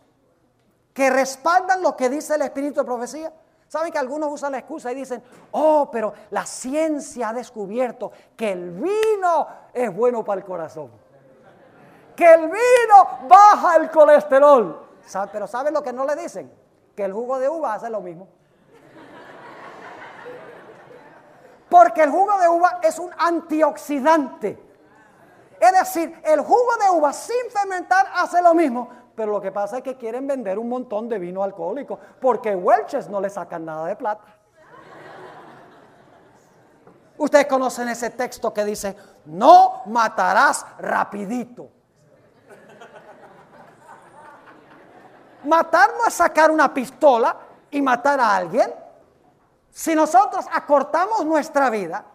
[0.93, 3.33] que respaldan lo que dice el Espíritu de profecía?
[3.67, 8.53] ¿Saben que algunos usan la excusa y dicen, oh, pero la ciencia ha descubierto que
[8.53, 11.03] el vino es bueno para el corazón?
[12.15, 14.87] Que el vino baja el colesterol.
[15.31, 16.51] Pero ¿saben lo que no le dicen?
[16.95, 18.27] Que el jugo de uva hace lo mismo.
[21.69, 24.65] Porque el jugo de uva es un antioxidante.
[25.59, 29.77] Es decir, el jugo de uva sin fermentar hace lo mismo, pero lo que pasa
[29.77, 33.87] es que quieren vender un montón de vino alcohólico porque Welches no le sacan nada
[33.87, 34.23] de plata.
[37.17, 38.95] Ustedes conocen ese texto que dice,
[39.25, 41.69] no matarás rapidito.
[45.45, 47.35] Matar no es sacar una pistola
[47.71, 48.73] y matar a alguien.
[49.71, 52.05] Si nosotros acortamos nuestra vida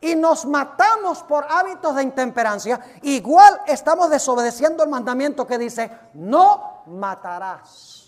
[0.00, 6.82] y nos matamos por hábitos de intemperancia, igual estamos desobedeciendo el mandamiento que dice, no
[6.86, 8.01] matarás.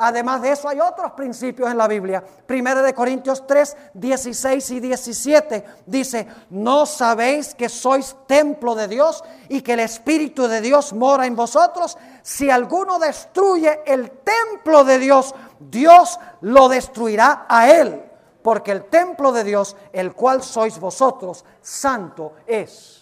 [0.00, 2.22] Además de eso hay otros principios en la Biblia.
[2.46, 9.24] Primero de Corintios 3, 16 y 17 dice, ¿no sabéis que sois templo de Dios
[9.48, 11.98] y que el Espíritu de Dios mora en vosotros?
[12.22, 18.04] Si alguno destruye el templo de Dios, Dios lo destruirá a él
[18.40, 22.97] porque el templo de Dios, el cual sois vosotros, santo es.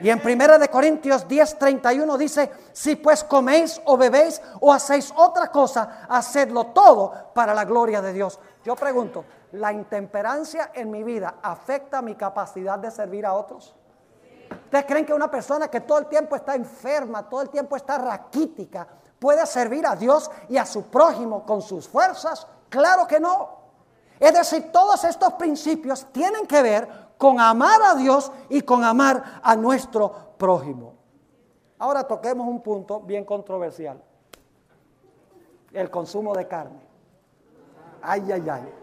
[0.00, 5.48] Y en 1 de Corintios 10:31 dice, si pues coméis o bebéis o hacéis otra
[5.48, 8.38] cosa, hacedlo todo para la gloria de Dios.
[8.64, 13.74] Yo pregunto, ¿la intemperancia en mi vida afecta mi capacidad de servir a otros?
[14.64, 17.98] ¿Ustedes creen que una persona que todo el tiempo está enferma, todo el tiempo está
[17.98, 18.86] raquítica,
[19.18, 22.46] puede servir a Dios y a su prójimo con sus fuerzas?
[22.68, 23.58] Claro que no.
[24.20, 29.40] Es decir, todos estos principios tienen que ver con amar a Dios y con amar
[29.42, 30.94] a nuestro prójimo.
[31.78, 34.00] Ahora toquemos un punto bien controversial.
[35.72, 36.80] El consumo de carne.
[38.00, 38.74] Ay, ay, ay.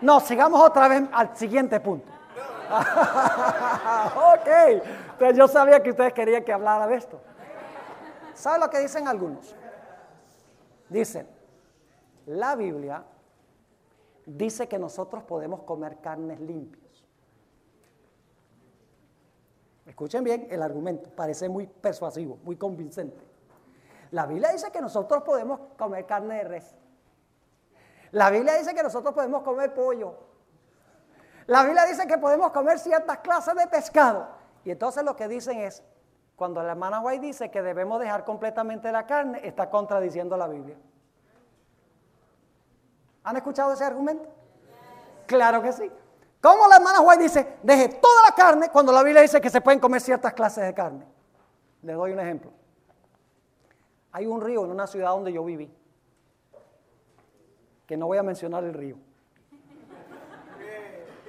[0.00, 2.08] No, sigamos otra vez al siguiente punto.
[2.70, 4.48] ok,
[5.12, 7.20] entonces yo sabía que ustedes querían que hablara de esto.
[8.34, 9.56] ¿Sabe lo que dicen algunos?
[10.88, 11.28] Dicen,
[12.26, 13.04] la Biblia
[14.26, 17.04] dice que nosotros podemos comer carnes limpias.
[19.86, 23.26] Escuchen bien el argumento, parece muy persuasivo, muy convincente.
[24.10, 26.74] La Biblia dice que nosotros podemos comer carne de res.
[28.12, 30.14] La Biblia dice que nosotros podemos comer pollo.
[31.46, 34.28] La Biblia dice que podemos comer ciertas clases de pescado.
[34.64, 35.82] Y entonces lo que dicen es,
[36.38, 40.76] cuando la hermana White dice que debemos dejar completamente la carne, está contradiciendo la Biblia.
[43.24, 44.28] ¿Han escuchado ese argumento?
[45.26, 45.90] Claro que sí.
[46.40, 49.60] ¿Cómo la hermana White dice, deje toda la carne cuando la Biblia dice que se
[49.60, 51.04] pueden comer ciertas clases de carne?
[51.82, 52.52] Les doy un ejemplo.
[54.12, 55.68] Hay un río en una ciudad donde yo viví,
[57.84, 58.96] que no voy a mencionar el río,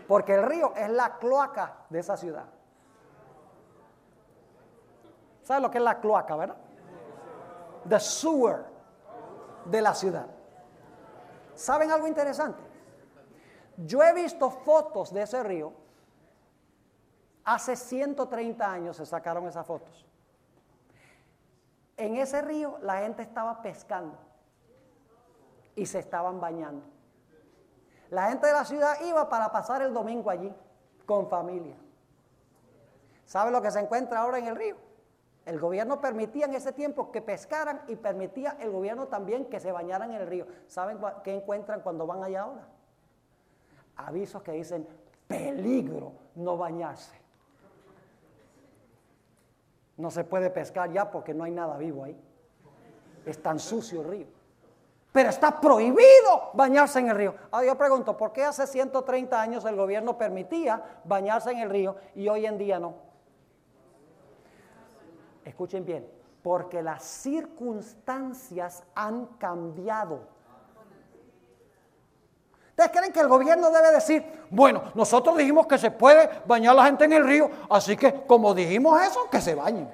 [0.08, 2.46] porque el río es la cloaca de esa ciudad.
[5.50, 6.58] ¿Sabe lo que es la cloaca, verdad?
[7.90, 8.66] The sewer
[9.66, 10.28] de la ciudad.
[11.56, 12.62] ¿Saben algo interesante?
[13.78, 15.74] Yo he visto fotos de ese río
[17.46, 20.06] Hace 130 años se sacaron esas fotos.
[21.98, 24.20] En ese río la gente estaba pescando
[25.74, 26.86] y se estaban bañando.
[28.12, 30.54] La gente de la ciudad iba para pasar el domingo allí
[31.08, 31.76] con familia.
[33.26, 34.89] ¿Sabe lo que se encuentra ahora en el río?
[35.46, 39.72] El gobierno permitía en ese tiempo que pescaran y permitía el gobierno también que se
[39.72, 40.46] bañaran en el río.
[40.68, 42.68] ¿Saben qué encuentran cuando van allá ahora?
[43.96, 44.88] Avisos que dicen
[45.28, 47.18] peligro no bañarse.
[49.98, 52.18] No se puede pescar ya porque no hay nada vivo ahí.
[53.26, 54.28] Es tan sucio el río.
[55.12, 57.36] Pero está prohibido bañarse en el río.
[57.52, 61.96] Ahora yo pregunto, ¿por qué hace 130 años el gobierno permitía bañarse en el río
[62.16, 63.09] y hoy en día no?
[65.50, 66.08] Escuchen bien,
[66.44, 70.28] porque las circunstancias han cambiado.
[72.70, 76.86] ¿Ustedes creen que el gobierno debe decir, bueno, nosotros dijimos que se puede bañar la
[76.86, 79.90] gente en el río, así que como dijimos eso, que se bañen?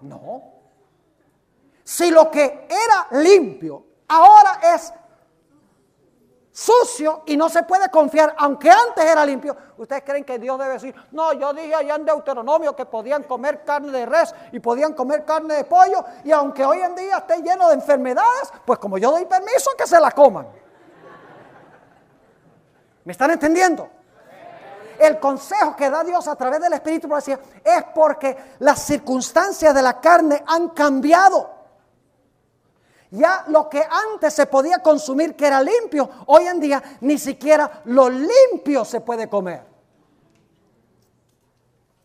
[0.00, 0.42] No.
[1.84, 4.90] Si lo que era limpio ahora es
[6.58, 9.56] sucio y no se puede confiar, aunque antes era limpio.
[9.76, 13.62] ¿Ustedes creen que Dios debe decir, no, yo dije allá en Deuteronomio que podían comer
[13.64, 17.40] carne de res y podían comer carne de pollo y aunque hoy en día esté
[17.42, 20.48] lleno de enfermedades, pues como yo doy permiso que se la coman?
[23.04, 23.88] ¿Me están entendiendo?
[24.98, 30.00] El consejo que da Dios a través del Espíritu es porque las circunstancias de la
[30.00, 31.57] carne han cambiado.
[33.10, 33.82] Ya lo que
[34.12, 39.00] antes se podía consumir que era limpio, hoy en día ni siquiera lo limpio se
[39.00, 39.64] puede comer.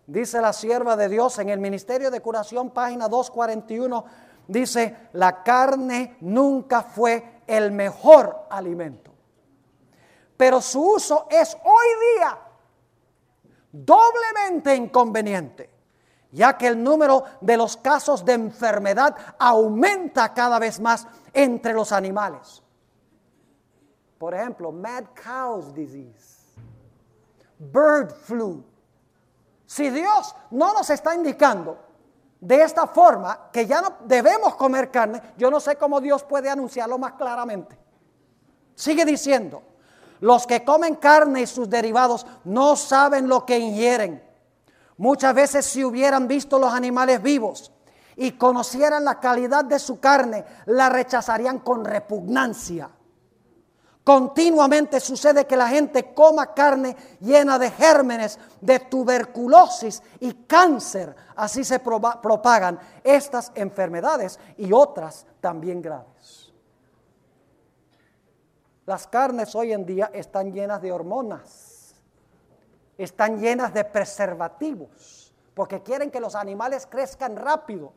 [0.08, 4.06] Dice la sierva de Dios en el Ministerio de Curación, página 241,
[4.47, 9.12] dice, la carne nunca fue el mejor alimento.
[10.38, 12.38] Pero su uso es hoy día
[13.72, 15.72] doblemente inconveniente
[16.34, 21.91] ya que el número de los casos de enfermedad aumenta cada vez más entre los
[21.91, 22.61] animales.
[24.17, 26.59] Por ejemplo, mad cow's disease,
[27.59, 28.63] bird flu.
[29.65, 31.77] Si Dios no nos está indicando
[32.41, 36.49] de esta forma que ya no debemos comer carne, yo no sé cómo Dios puede
[36.49, 37.77] anunciarlo más claramente.
[38.75, 39.61] Sigue diciendo,
[40.19, 44.32] los que comen carne y sus derivados no saben lo que ingieren
[44.97, 47.71] Muchas veces si hubieran visto los animales vivos
[48.15, 52.89] y conocieran la calidad de su carne, la rechazarían con repugnancia.
[54.03, 61.15] Continuamente sucede que la gente coma carne llena de gérmenes, de tuberculosis y cáncer.
[61.35, 66.51] Así se propagan estas enfermedades y otras también graves.
[68.85, 71.72] Las carnes hoy en día están llenas de hormonas
[72.97, 77.93] están llenas de preservativos, porque quieren que los animales crezcan rápido.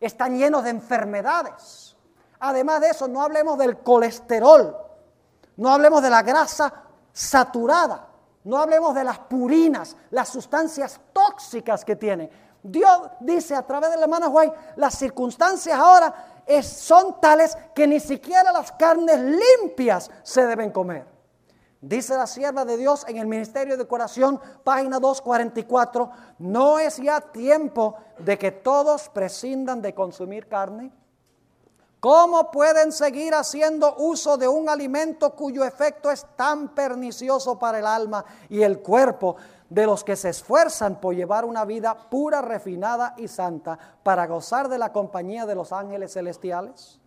[0.00, 1.96] Están llenos de enfermedades.
[2.38, 4.76] Además de eso, no hablemos del colesterol,
[5.56, 6.72] no hablemos de la grasa
[7.12, 8.08] saturada,
[8.44, 12.30] no hablemos de las purinas, las sustancias tóxicas que tiene.
[12.62, 18.00] Dios dice a través de la hermana White, las circunstancias ahora son tales que ni
[18.00, 21.06] siquiera las carnes limpias se deben comer.
[21.80, 27.22] Dice la sierva de Dios en el Ministerio de Coración, página 244, ¿no es ya
[27.22, 30.92] tiempo de que todos prescindan de consumir carne?
[31.98, 37.86] ¿Cómo pueden seguir haciendo uso de un alimento cuyo efecto es tan pernicioso para el
[37.86, 39.36] alma y el cuerpo
[39.70, 44.68] de los que se esfuerzan por llevar una vida pura, refinada y santa para gozar
[44.68, 46.99] de la compañía de los ángeles celestiales?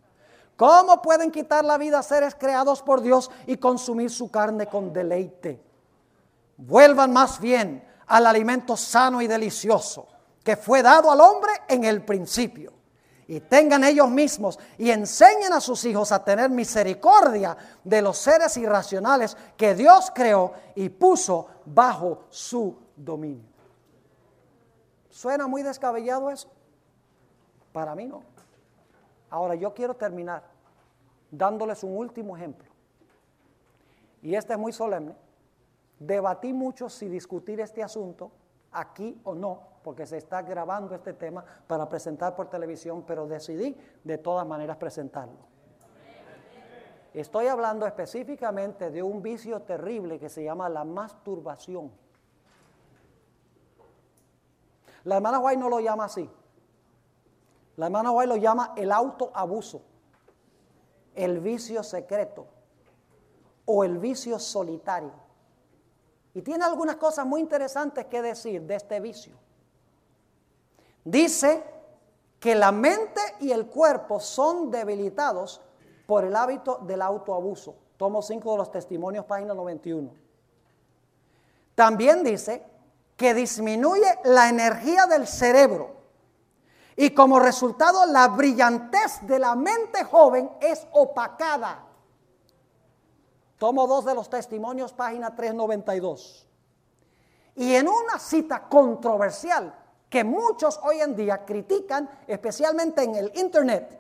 [0.56, 4.93] ¿Cómo pueden quitar la vida a seres creados por Dios y consumir su carne con
[4.93, 5.62] deleite?
[6.58, 10.08] Vuelvan más bien al alimento sano y delicioso
[10.43, 12.74] que fue dado al hombre en el principio.
[13.26, 18.58] Y tengan ellos mismos y enseñen a sus hijos a tener misericordia de los seres
[18.58, 23.47] irracionales que Dios creó y puso bajo su dominio.
[25.10, 26.49] ¿Suena muy descabellado eso?
[27.72, 28.32] Para mí no.
[29.34, 30.43] Ahora yo quiero terminar
[31.31, 32.69] dándoles un último ejemplo.
[34.21, 35.15] Y este es muy solemne.
[35.97, 38.31] Debatí mucho si discutir este asunto
[38.71, 43.75] aquí o no, porque se está grabando este tema para presentar por televisión, pero decidí
[44.03, 45.39] de todas maneras presentarlo.
[47.11, 51.91] Estoy hablando específicamente de un vicio terrible que se llama la masturbación.
[55.05, 56.29] La hermana White no lo llama así.
[57.78, 59.82] La hermana White lo llama el autoabuso,
[61.15, 62.45] el vicio secreto
[63.65, 65.13] o el vicio solitario.
[66.34, 69.36] Y tiene algunas cosas muy interesantes que decir de este vicio.
[71.03, 71.63] Dice
[72.39, 75.61] que la mente y el cuerpo son debilitados
[76.05, 77.76] por el hábito del autoabuso.
[77.97, 80.11] Tomo 5 de los testimonios, página 91.
[81.76, 82.63] También dice
[83.15, 85.92] que disminuye la energía del cerebro
[86.95, 91.83] y como resultado la brillantez de la mente joven es opacada.
[93.57, 96.47] Tomo dos de los testimonios, página 392.
[97.55, 99.73] Y en una cita controversial
[100.09, 103.99] que muchos hoy en día critican, especialmente en el Internet,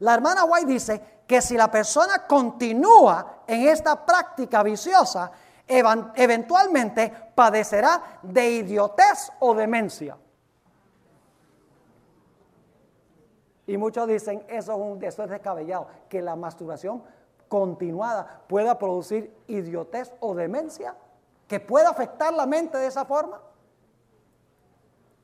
[0.00, 5.30] la hermana White dice que si la persona continúa en esta práctica viciosa,
[5.66, 10.16] eventualmente padecerá de idiotez o demencia.
[13.70, 17.04] Y muchos dicen, eso es, un, eso es descabellado, que la masturbación
[17.46, 20.96] continuada pueda producir idiotez o demencia,
[21.46, 23.40] que pueda afectar la mente de esa forma.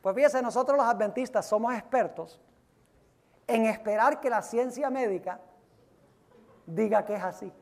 [0.00, 2.40] Pues fíjense, nosotros los adventistas somos expertos
[3.48, 5.40] en esperar que la ciencia médica
[6.66, 7.52] diga que es así.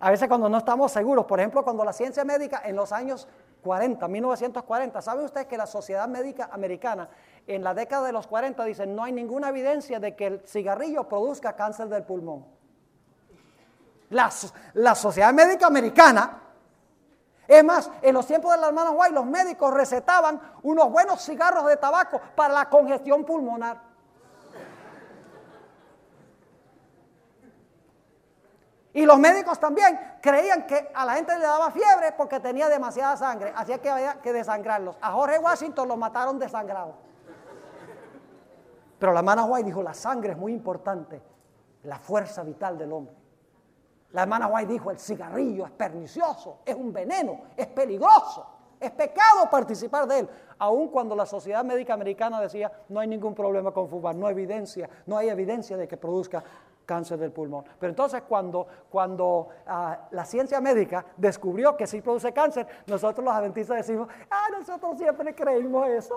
[0.00, 3.28] A veces cuando no estamos seguros, por ejemplo, cuando la ciencia médica en los años
[3.66, 7.08] 40, 1940, ¿saben ustedes que la Sociedad Médica Americana
[7.48, 11.08] en la década de los 40 dice no hay ninguna evidencia de que el cigarrillo
[11.08, 12.46] produzca cáncer del pulmón?
[14.10, 14.30] La,
[14.74, 16.42] la Sociedad Médica Americana,
[17.48, 21.66] es más, en los tiempos de la hermana White los médicos recetaban unos buenos cigarros
[21.66, 23.80] de tabaco para la congestión pulmonar.
[28.96, 33.14] Y los médicos también creían que a la gente le daba fiebre porque tenía demasiada
[33.18, 34.96] sangre, así que había que desangrarlos.
[35.02, 36.94] A Jorge Washington lo mataron desangrado.
[38.98, 41.20] Pero la hermana White dijo, la sangre es muy importante,
[41.82, 43.14] la fuerza vital del hombre.
[44.12, 48.46] La hermana White dijo, el cigarrillo es pernicioso, es un veneno, es peligroso,
[48.80, 50.28] es pecado participar de él.
[50.58, 54.32] Aun cuando la Sociedad Médica Americana decía, no hay ningún problema con fumar, no hay
[54.32, 56.42] evidencia, no hay evidencia de que produzca
[56.86, 57.64] cáncer del pulmón.
[57.78, 63.34] Pero entonces cuando, cuando ah, la ciencia médica descubrió que sí produce cáncer, nosotros los
[63.34, 66.14] adventistas decimos, ah, nosotros siempre creímos eso.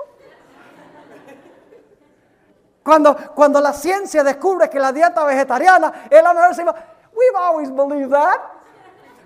[2.84, 6.76] Cuando, cuando la ciencia descubre que la dieta vegetariana es la mejor, decimos,
[7.14, 8.40] we've always believed that.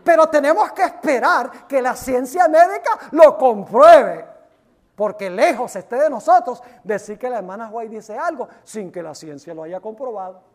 [0.04, 4.28] Pero tenemos que esperar que la ciencia médica lo compruebe.
[4.96, 9.16] Porque lejos esté de nosotros decir que la hermana White dice algo sin que la
[9.16, 10.53] ciencia lo haya comprobado.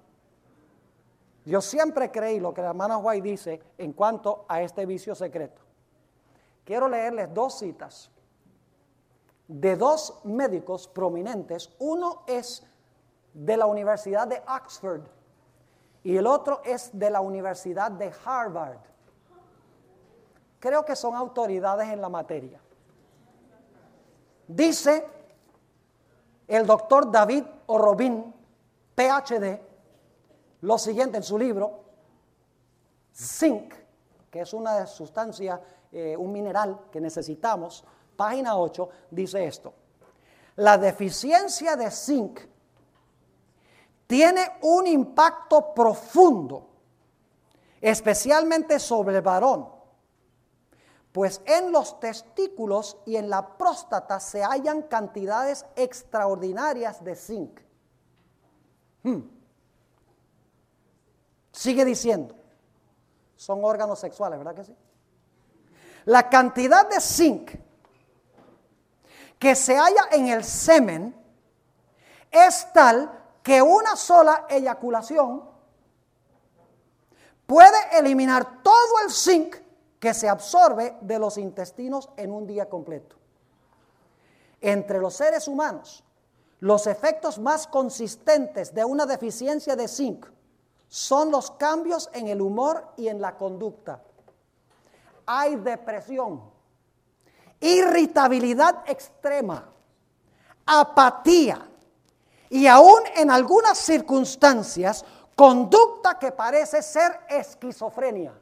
[1.48, 5.62] Yo siempre creí lo que la hermana White dice en cuanto a este vicio secreto.
[6.62, 8.10] Quiero leerles dos citas
[9.46, 11.74] de dos médicos prominentes.
[11.78, 12.66] Uno es
[13.32, 15.00] de la Universidad de Oxford
[16.04, 18.80] y el otro es de la Universidad de Harvard.
[20.58, 22.60] Creo que son autoridades en la materia.
[24.46, 25.06] Dice
[26.46, 28.34] el doctor David Orobin,
[28.94, 29.67] PhD,
[30.62, 31.84] lo siguiente en su libro,
[33.14, 33.74] zinc,
[34.30, 35.60] que es una sustancia,
[35.92, 37.84] eh, un mineral que necesitamos,
[38.16, 39.74] página 8, dice esto.
[40.56, 42.40] La deficiencia de zinc
[44.06, 46.68] tiene un impacto profundo,
[47.80, 49.68] especialmente sobre el varón,
[51.12, 57.60] pues en los testículos y en la próstata se hallan cantidades extraordinarias de zinc.
[59.02, 59.37] Hmm.
[61.58, 62.36] Sigue diciendo,
[63.34, 64.76] son órganos sexuales, ¿verdad que sí?
[66.04, 67.50] La cantidad de zinc
[69.40, 71.20] que se halla en el semen
[72.30, 73.10] es tal
[73.42, 75.50] que una sola eyaculación
[77.44, 79.56] puede eliminar todo el zinc
[79.98, 83.16] que se absorbe de los intestinos en un día completo.
[84.60, 86.04] Entre los seres humanos,
[86.60, 90.37] los efectos más consistentes de una deficiencia de zinc
[90.88, 94.02] son los cambios en el humor y en la conducta.
[95.26, 96.42] Hay depresión,
[97.60, 99.70] irritabilidad extrema,
[100.64, 101.68] apatía
[102.48, 108.32] y aún en algunas circunstancias conducta que parece ser esquizofrenia.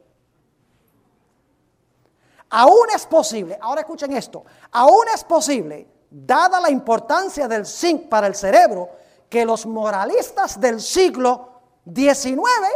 [2.49, 8.27] Aún es posible, ahora escuchen esto, aún es posible, dada la importancia del zinc para
[8.27, 8.89] el cerebro,
[9.29, 11.56] que los moralistas del siglo
[11.87, 12.67] 19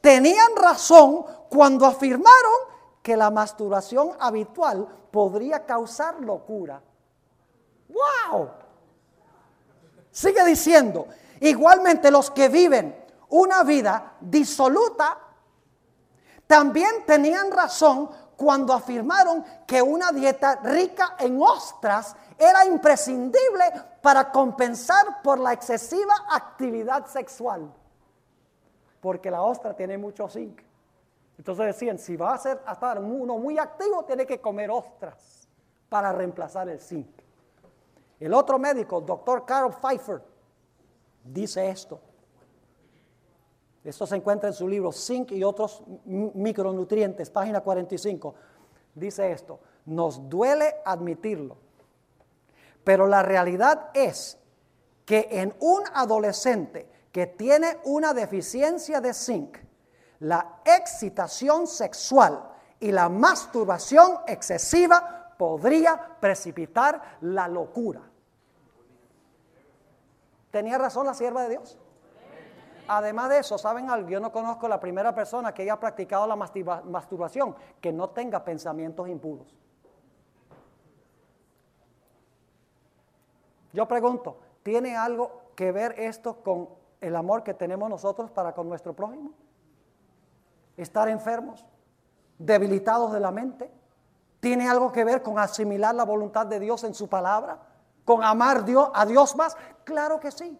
[0.00, 2.52] tenían razón cuando afirmaron
[3.02, 6.80] que la masturbación habitual podría causar locura.
[7.88, 8.50] ¡Wow!
[10.12, 11.08] Sigue diciendo,
[11.40, 15.18] igualmente los que viven una vida disoluta
[16.46, 23.64] también tenían razón cuando afirmaron que una dieta rica en ostras era imprescindible
[24.00, 27.72] para compensar por la excesiva actividad sexual.
[29.02, 30.62] Porque la ostra tiene mucho zinc.
[31.36, 35.48] Entonces decían, si va a ser hasta uno muy activo, tiene que comer ostras
[35.88, 37.08] para reemplazar el zinc.
[38.20, 40.22] El otro médico, doctor Carl Pfeiffer,
[41.24, 42.00] dice esto.
[43.82, 48.34] Esto se encuentra en su libro Zinc y otros micronutrientes, página 45.
[48.94, 51.56] Dice esto, nos duele admitirlo,
[52.84, 54.38] pero la realidad es
[55.04, 59.58] que en un adolescente que tiene una deficiencia de zinc,
[60.20, 62.42] la excitación sexual
[62.80, 68.00] y la masturbación excesiva podría precipitar la locura.
[70.50, 71.78] ¿Tenía razón la sierva de Dios?
[72.88, 74.08] Además de eso, ¿saben algo?
[74.08, 79.08] Yo no conozco la primera persona que haya practicado la masturbación que no tenga pensamientos
[79.08, 79.54] impuros.
[83.72, 88.68] Yo pregunto, ¿tiene algo que ver esto con el amor que tenemos nosotros para con
[88.68, 89.32] nuestro prójimo?
[90.76, 91.66] ¿Estar enfermos?
[92.38, 93.70] ¿Debilitados de la mente?
[94.40, 97.58] ¿Tiene algo que ver con asimilar la voluntad de Dios en su palabra?
[98.04, 99.56] ¿Con amar Dios, a Dios más?
[99.84, 100.58] Claro que sí.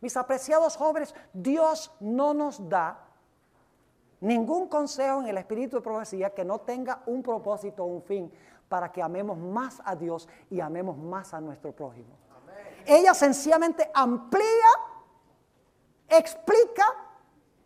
[0.00, 3.00] Mis apreciados jóvenes, Dios no nos da
[4.20, 8.32] ningún consejo en el espíritu de profecía que no tenga un propósito o un fin
[8.68, 12.16] para que amemos más a Dios y amemos más a nuestro prójimo.
[12.86, 14.70] Ella sencillamente amplía,
[16.08, 16.84] explica,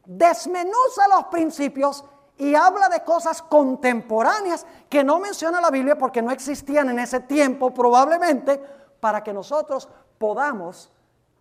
[0.04, 2.04] desmenuza los principios
[2.36, 7.20] y habla de cosas contemporáneas que no menciona la Biblia porque no existían en ese
[7.20, 8.60] tiempo probablemente
[8.98, 9.88] para que nosotros
[10.18, 10.90] podamos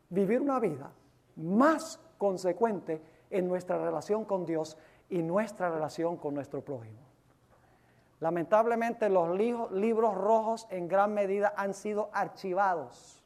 [0.10, 0.92] vivir una vida
[1.38, 4.78] más consecuente en nuestra relación con Dios
[5.10, 7.00] y nuestra relación con nuestro prójimo.
[8.20, 9.30] Lamentablemente los
[9.72, 13.19] libros rojos en gran medida han sido archivados.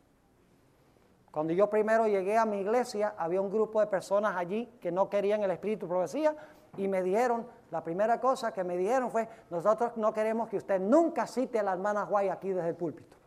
[1.34, 5.10] Cuando yo primero llegué a mi iglesia, había un grupo de personas allí que no
[5.10, 6.36] querían el espíritu de profecía
[6.78, 10.80] y me dijeron, la primera cosa que me dijeron fue, nosotros no queremos que usted
[10.80, 13.18] nunca cite a la hermana Guay aquí desde el púlpito.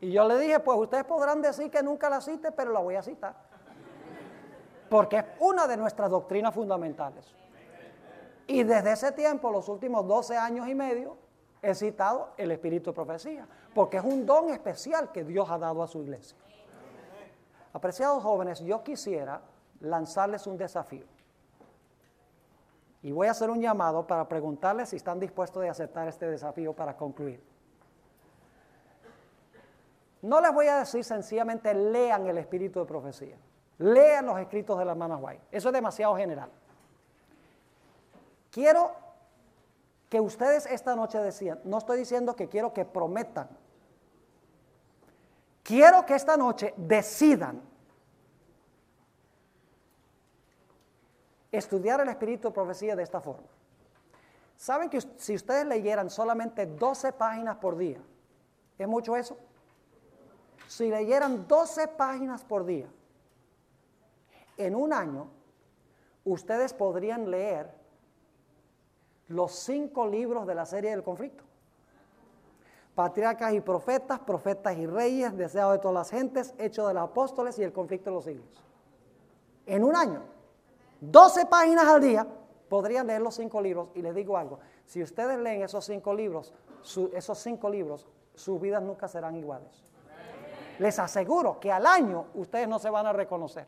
[0.00, 2.94] Y yo le dije, pues ustedes podrán decir que nunca la cite, pero la voy
[2.94, 3.34] a citar.
[4.88, 7.34] Porque es una de nuestras doctrinas fundamentales.
[8.46, 11.18] Y desde ese tiempo, los últimos 12 años y medio,
[11.62, 15.82] he citado el espíritu de profecía, porque es un don especial que Dios ha dado
[15.82, 16.36] a su iglesia.
[17.72, 19.40] Apreciados jóvenes, yo quisiera
[19.80, 21.04] lanzarles un desafío.
[23.02, 26.72] Y voy a hacer un llamado para preguntarles si están dispuestos a aceptar este desafío
[26.72, 27.42] para concluir.
[30.22, 33.36] No les voy a decir sencillamente lean el espíritu de profecía.
[33.78, 35.42] Lean los escritos de la hermana White.
[35.52, 36.50] Eso es demasiado general.
[38.50, 38.90] Quiero
[40.08, 43.48] que ustedes esta noche decían, no estoy diciendo que quiero que prometan.
[45.62, 47.60] Quiero que esta noche decidan
[51.52, 53.46] estudiar el espíritu de profecía de esta forma.
[54.56, 58.00] ¿Saben que si ustedes leyeran solamente 12 páginas por día,
[58.78, 59.36] ¿es mucho eso?
[60.66, 62.86] Si leyeran 12 páginas por día,
[64.56, 65.28] en un año,
[66.24, 67.77] ustedes podrían leer
[69.28, 71.44] los cinco libros de la serie del conflicto.
[72.94, 77.58] Patriarcas y profetas, profetas y reyes, deseados de todas las gentes, hechos de los apóstoles
[77.58, 78.64] y el conflicto de los siglos.
[79.66, 80.22] En un año,
[81.00, 82.26] 12 páginas al día,
[82.68, 83.88] podrían leer los cinco libros.
[83.94, 86.52] Y les digo algo, si ustedes leen esos cinco libros,
[87.12, 89.88] esos cinco libros, sus vidas nunca serán iguales
[90.78, 93.66] les aseguro que al año ustedes no se van a reconocer,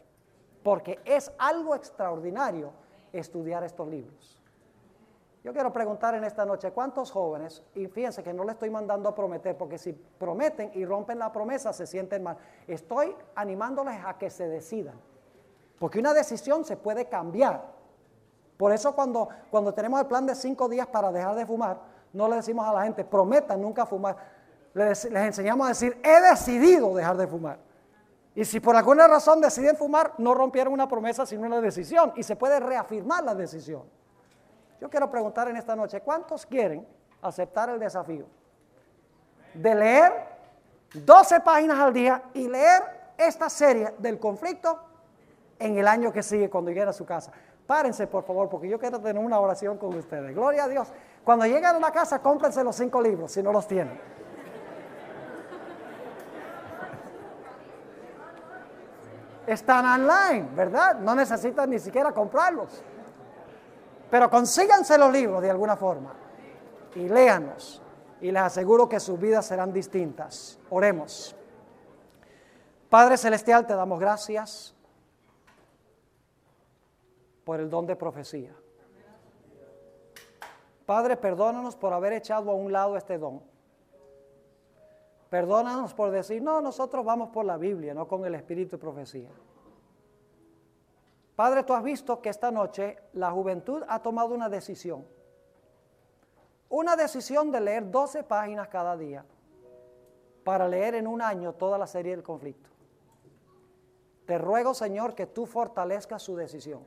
[0.62, 2.72] porque es algo extraordinario
[3.12, 4.39] estudiar estos libros.
[5.42, 9.08] Yo quiero preguntar en esta noche, ¿cuántos jóvenes, y fíjense que no le estoy mandando
[9.08, 12.36] a prometer, porque si prometen y rompen la promesa se sienten mal,
[12.66, 15.00] estoy animándoles a que se decidan,
[15.78, 17.62] porque una decisión se puede cambiar.
[18.58, 21.80] Por eso cuando, cuando tenemos el plan de cinco días para dejar de fumar,
[22.12, 24.16] no le decimos a la gente, prometan nunca fumar
[24.74, 27.58] les, enseñamos a decir, he decidido dejar de fumar.
[28.34, 32.12] Y si por alguna razón deciden fumar, no rompieron una promesa, sino una decisión.
[32.16, 33.82] Y se puede reafirmar la decisión.
[34.80, 36.86] Yo quiero preguntar en esta noche, ¿cuántos quieren
[37.22, 38.26] aceptar el desafío
[39.54, 40.12] de leer
[40.94, 42.82] 12 páginas al día y leer
[43.18, 44.78] esta serie del conflicto
[45.58, 47.30] en el año que sigue cuando lleguen a su casa?
[47.66, 50.34] Párense, por favor, porque yo quiero tener una oración con ustedes.
[50.34, 50.88] Gloria a Dios.
[51.22, 54.00] Cuando lleguen a la casa, cómprense los cinco libros, si no los tienen.
[59.52, 60.98] están online, ¿verdad?
[61.00, 62.82] No necesitan ni siquiera comprarlos.
[64.10, 66.12] Pero consíganse los libros de alguna forma
[66.94, 67.80] y léanos.
[68.20, 70.58] Y les aseguro que sus vidas serán distintas.
[70.68, 71.34] Oremos.
[72.90, 74.74] Padre Celestial, te damos gracias
[77.44, 78.54] por el don de profecía.
[80.84, 83.40] Padre, perdónanos por haber echado a un lado este don.
[85.30, 89.30] Perdónanos por decir, no, nosotros vamos por la Biblia, no con el espíritu de profecía.
[91.40, 95.06] Padre, tú has visto que esta noche la juventud ha tomado una decisión.
[96.68, 99.24] Una decisión de leer 12 páginas cada día
[100.44, 102.68] para leer en un año toda la serie del conflicto.
[104.26, 106.82] Te ruego, Señor, que tú fortalezcas su decisión.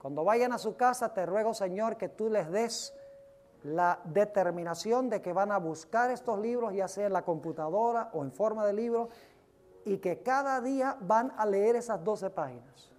[0.00, 2.92] Cuando vayan a su casa, te ruego, Señor, que tú les des
[3.62, 8.24] la determinación de que van a buscar estos libros, ya sea en la computadora o
[8.24, 9.10] en forma de libro,
[9.84, 12.91] y que cada día van a leer esas 12 páginas.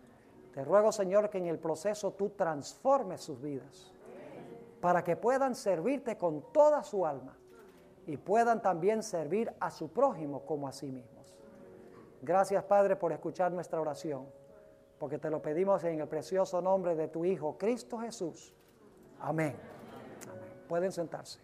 [0.53, 3.91] Te ruego, Señor, que en el proceso tú transformes sus vidas
[4.79, 7.37] para que puedan servirte con toda su alma
[8.05, 11.35] y puedan también servir a su prójimo como a sí mismos.
[12.21, 14.27] Gracias, Padre, por escuchar nuestra oración,
[14.99, 18.53] porque te lo pedimos en el precioso nombre de tu Hijo, Cristo Jesús.
[19.19, 19.55] Amén.
[20.67, 21.39] Pueden sentarse.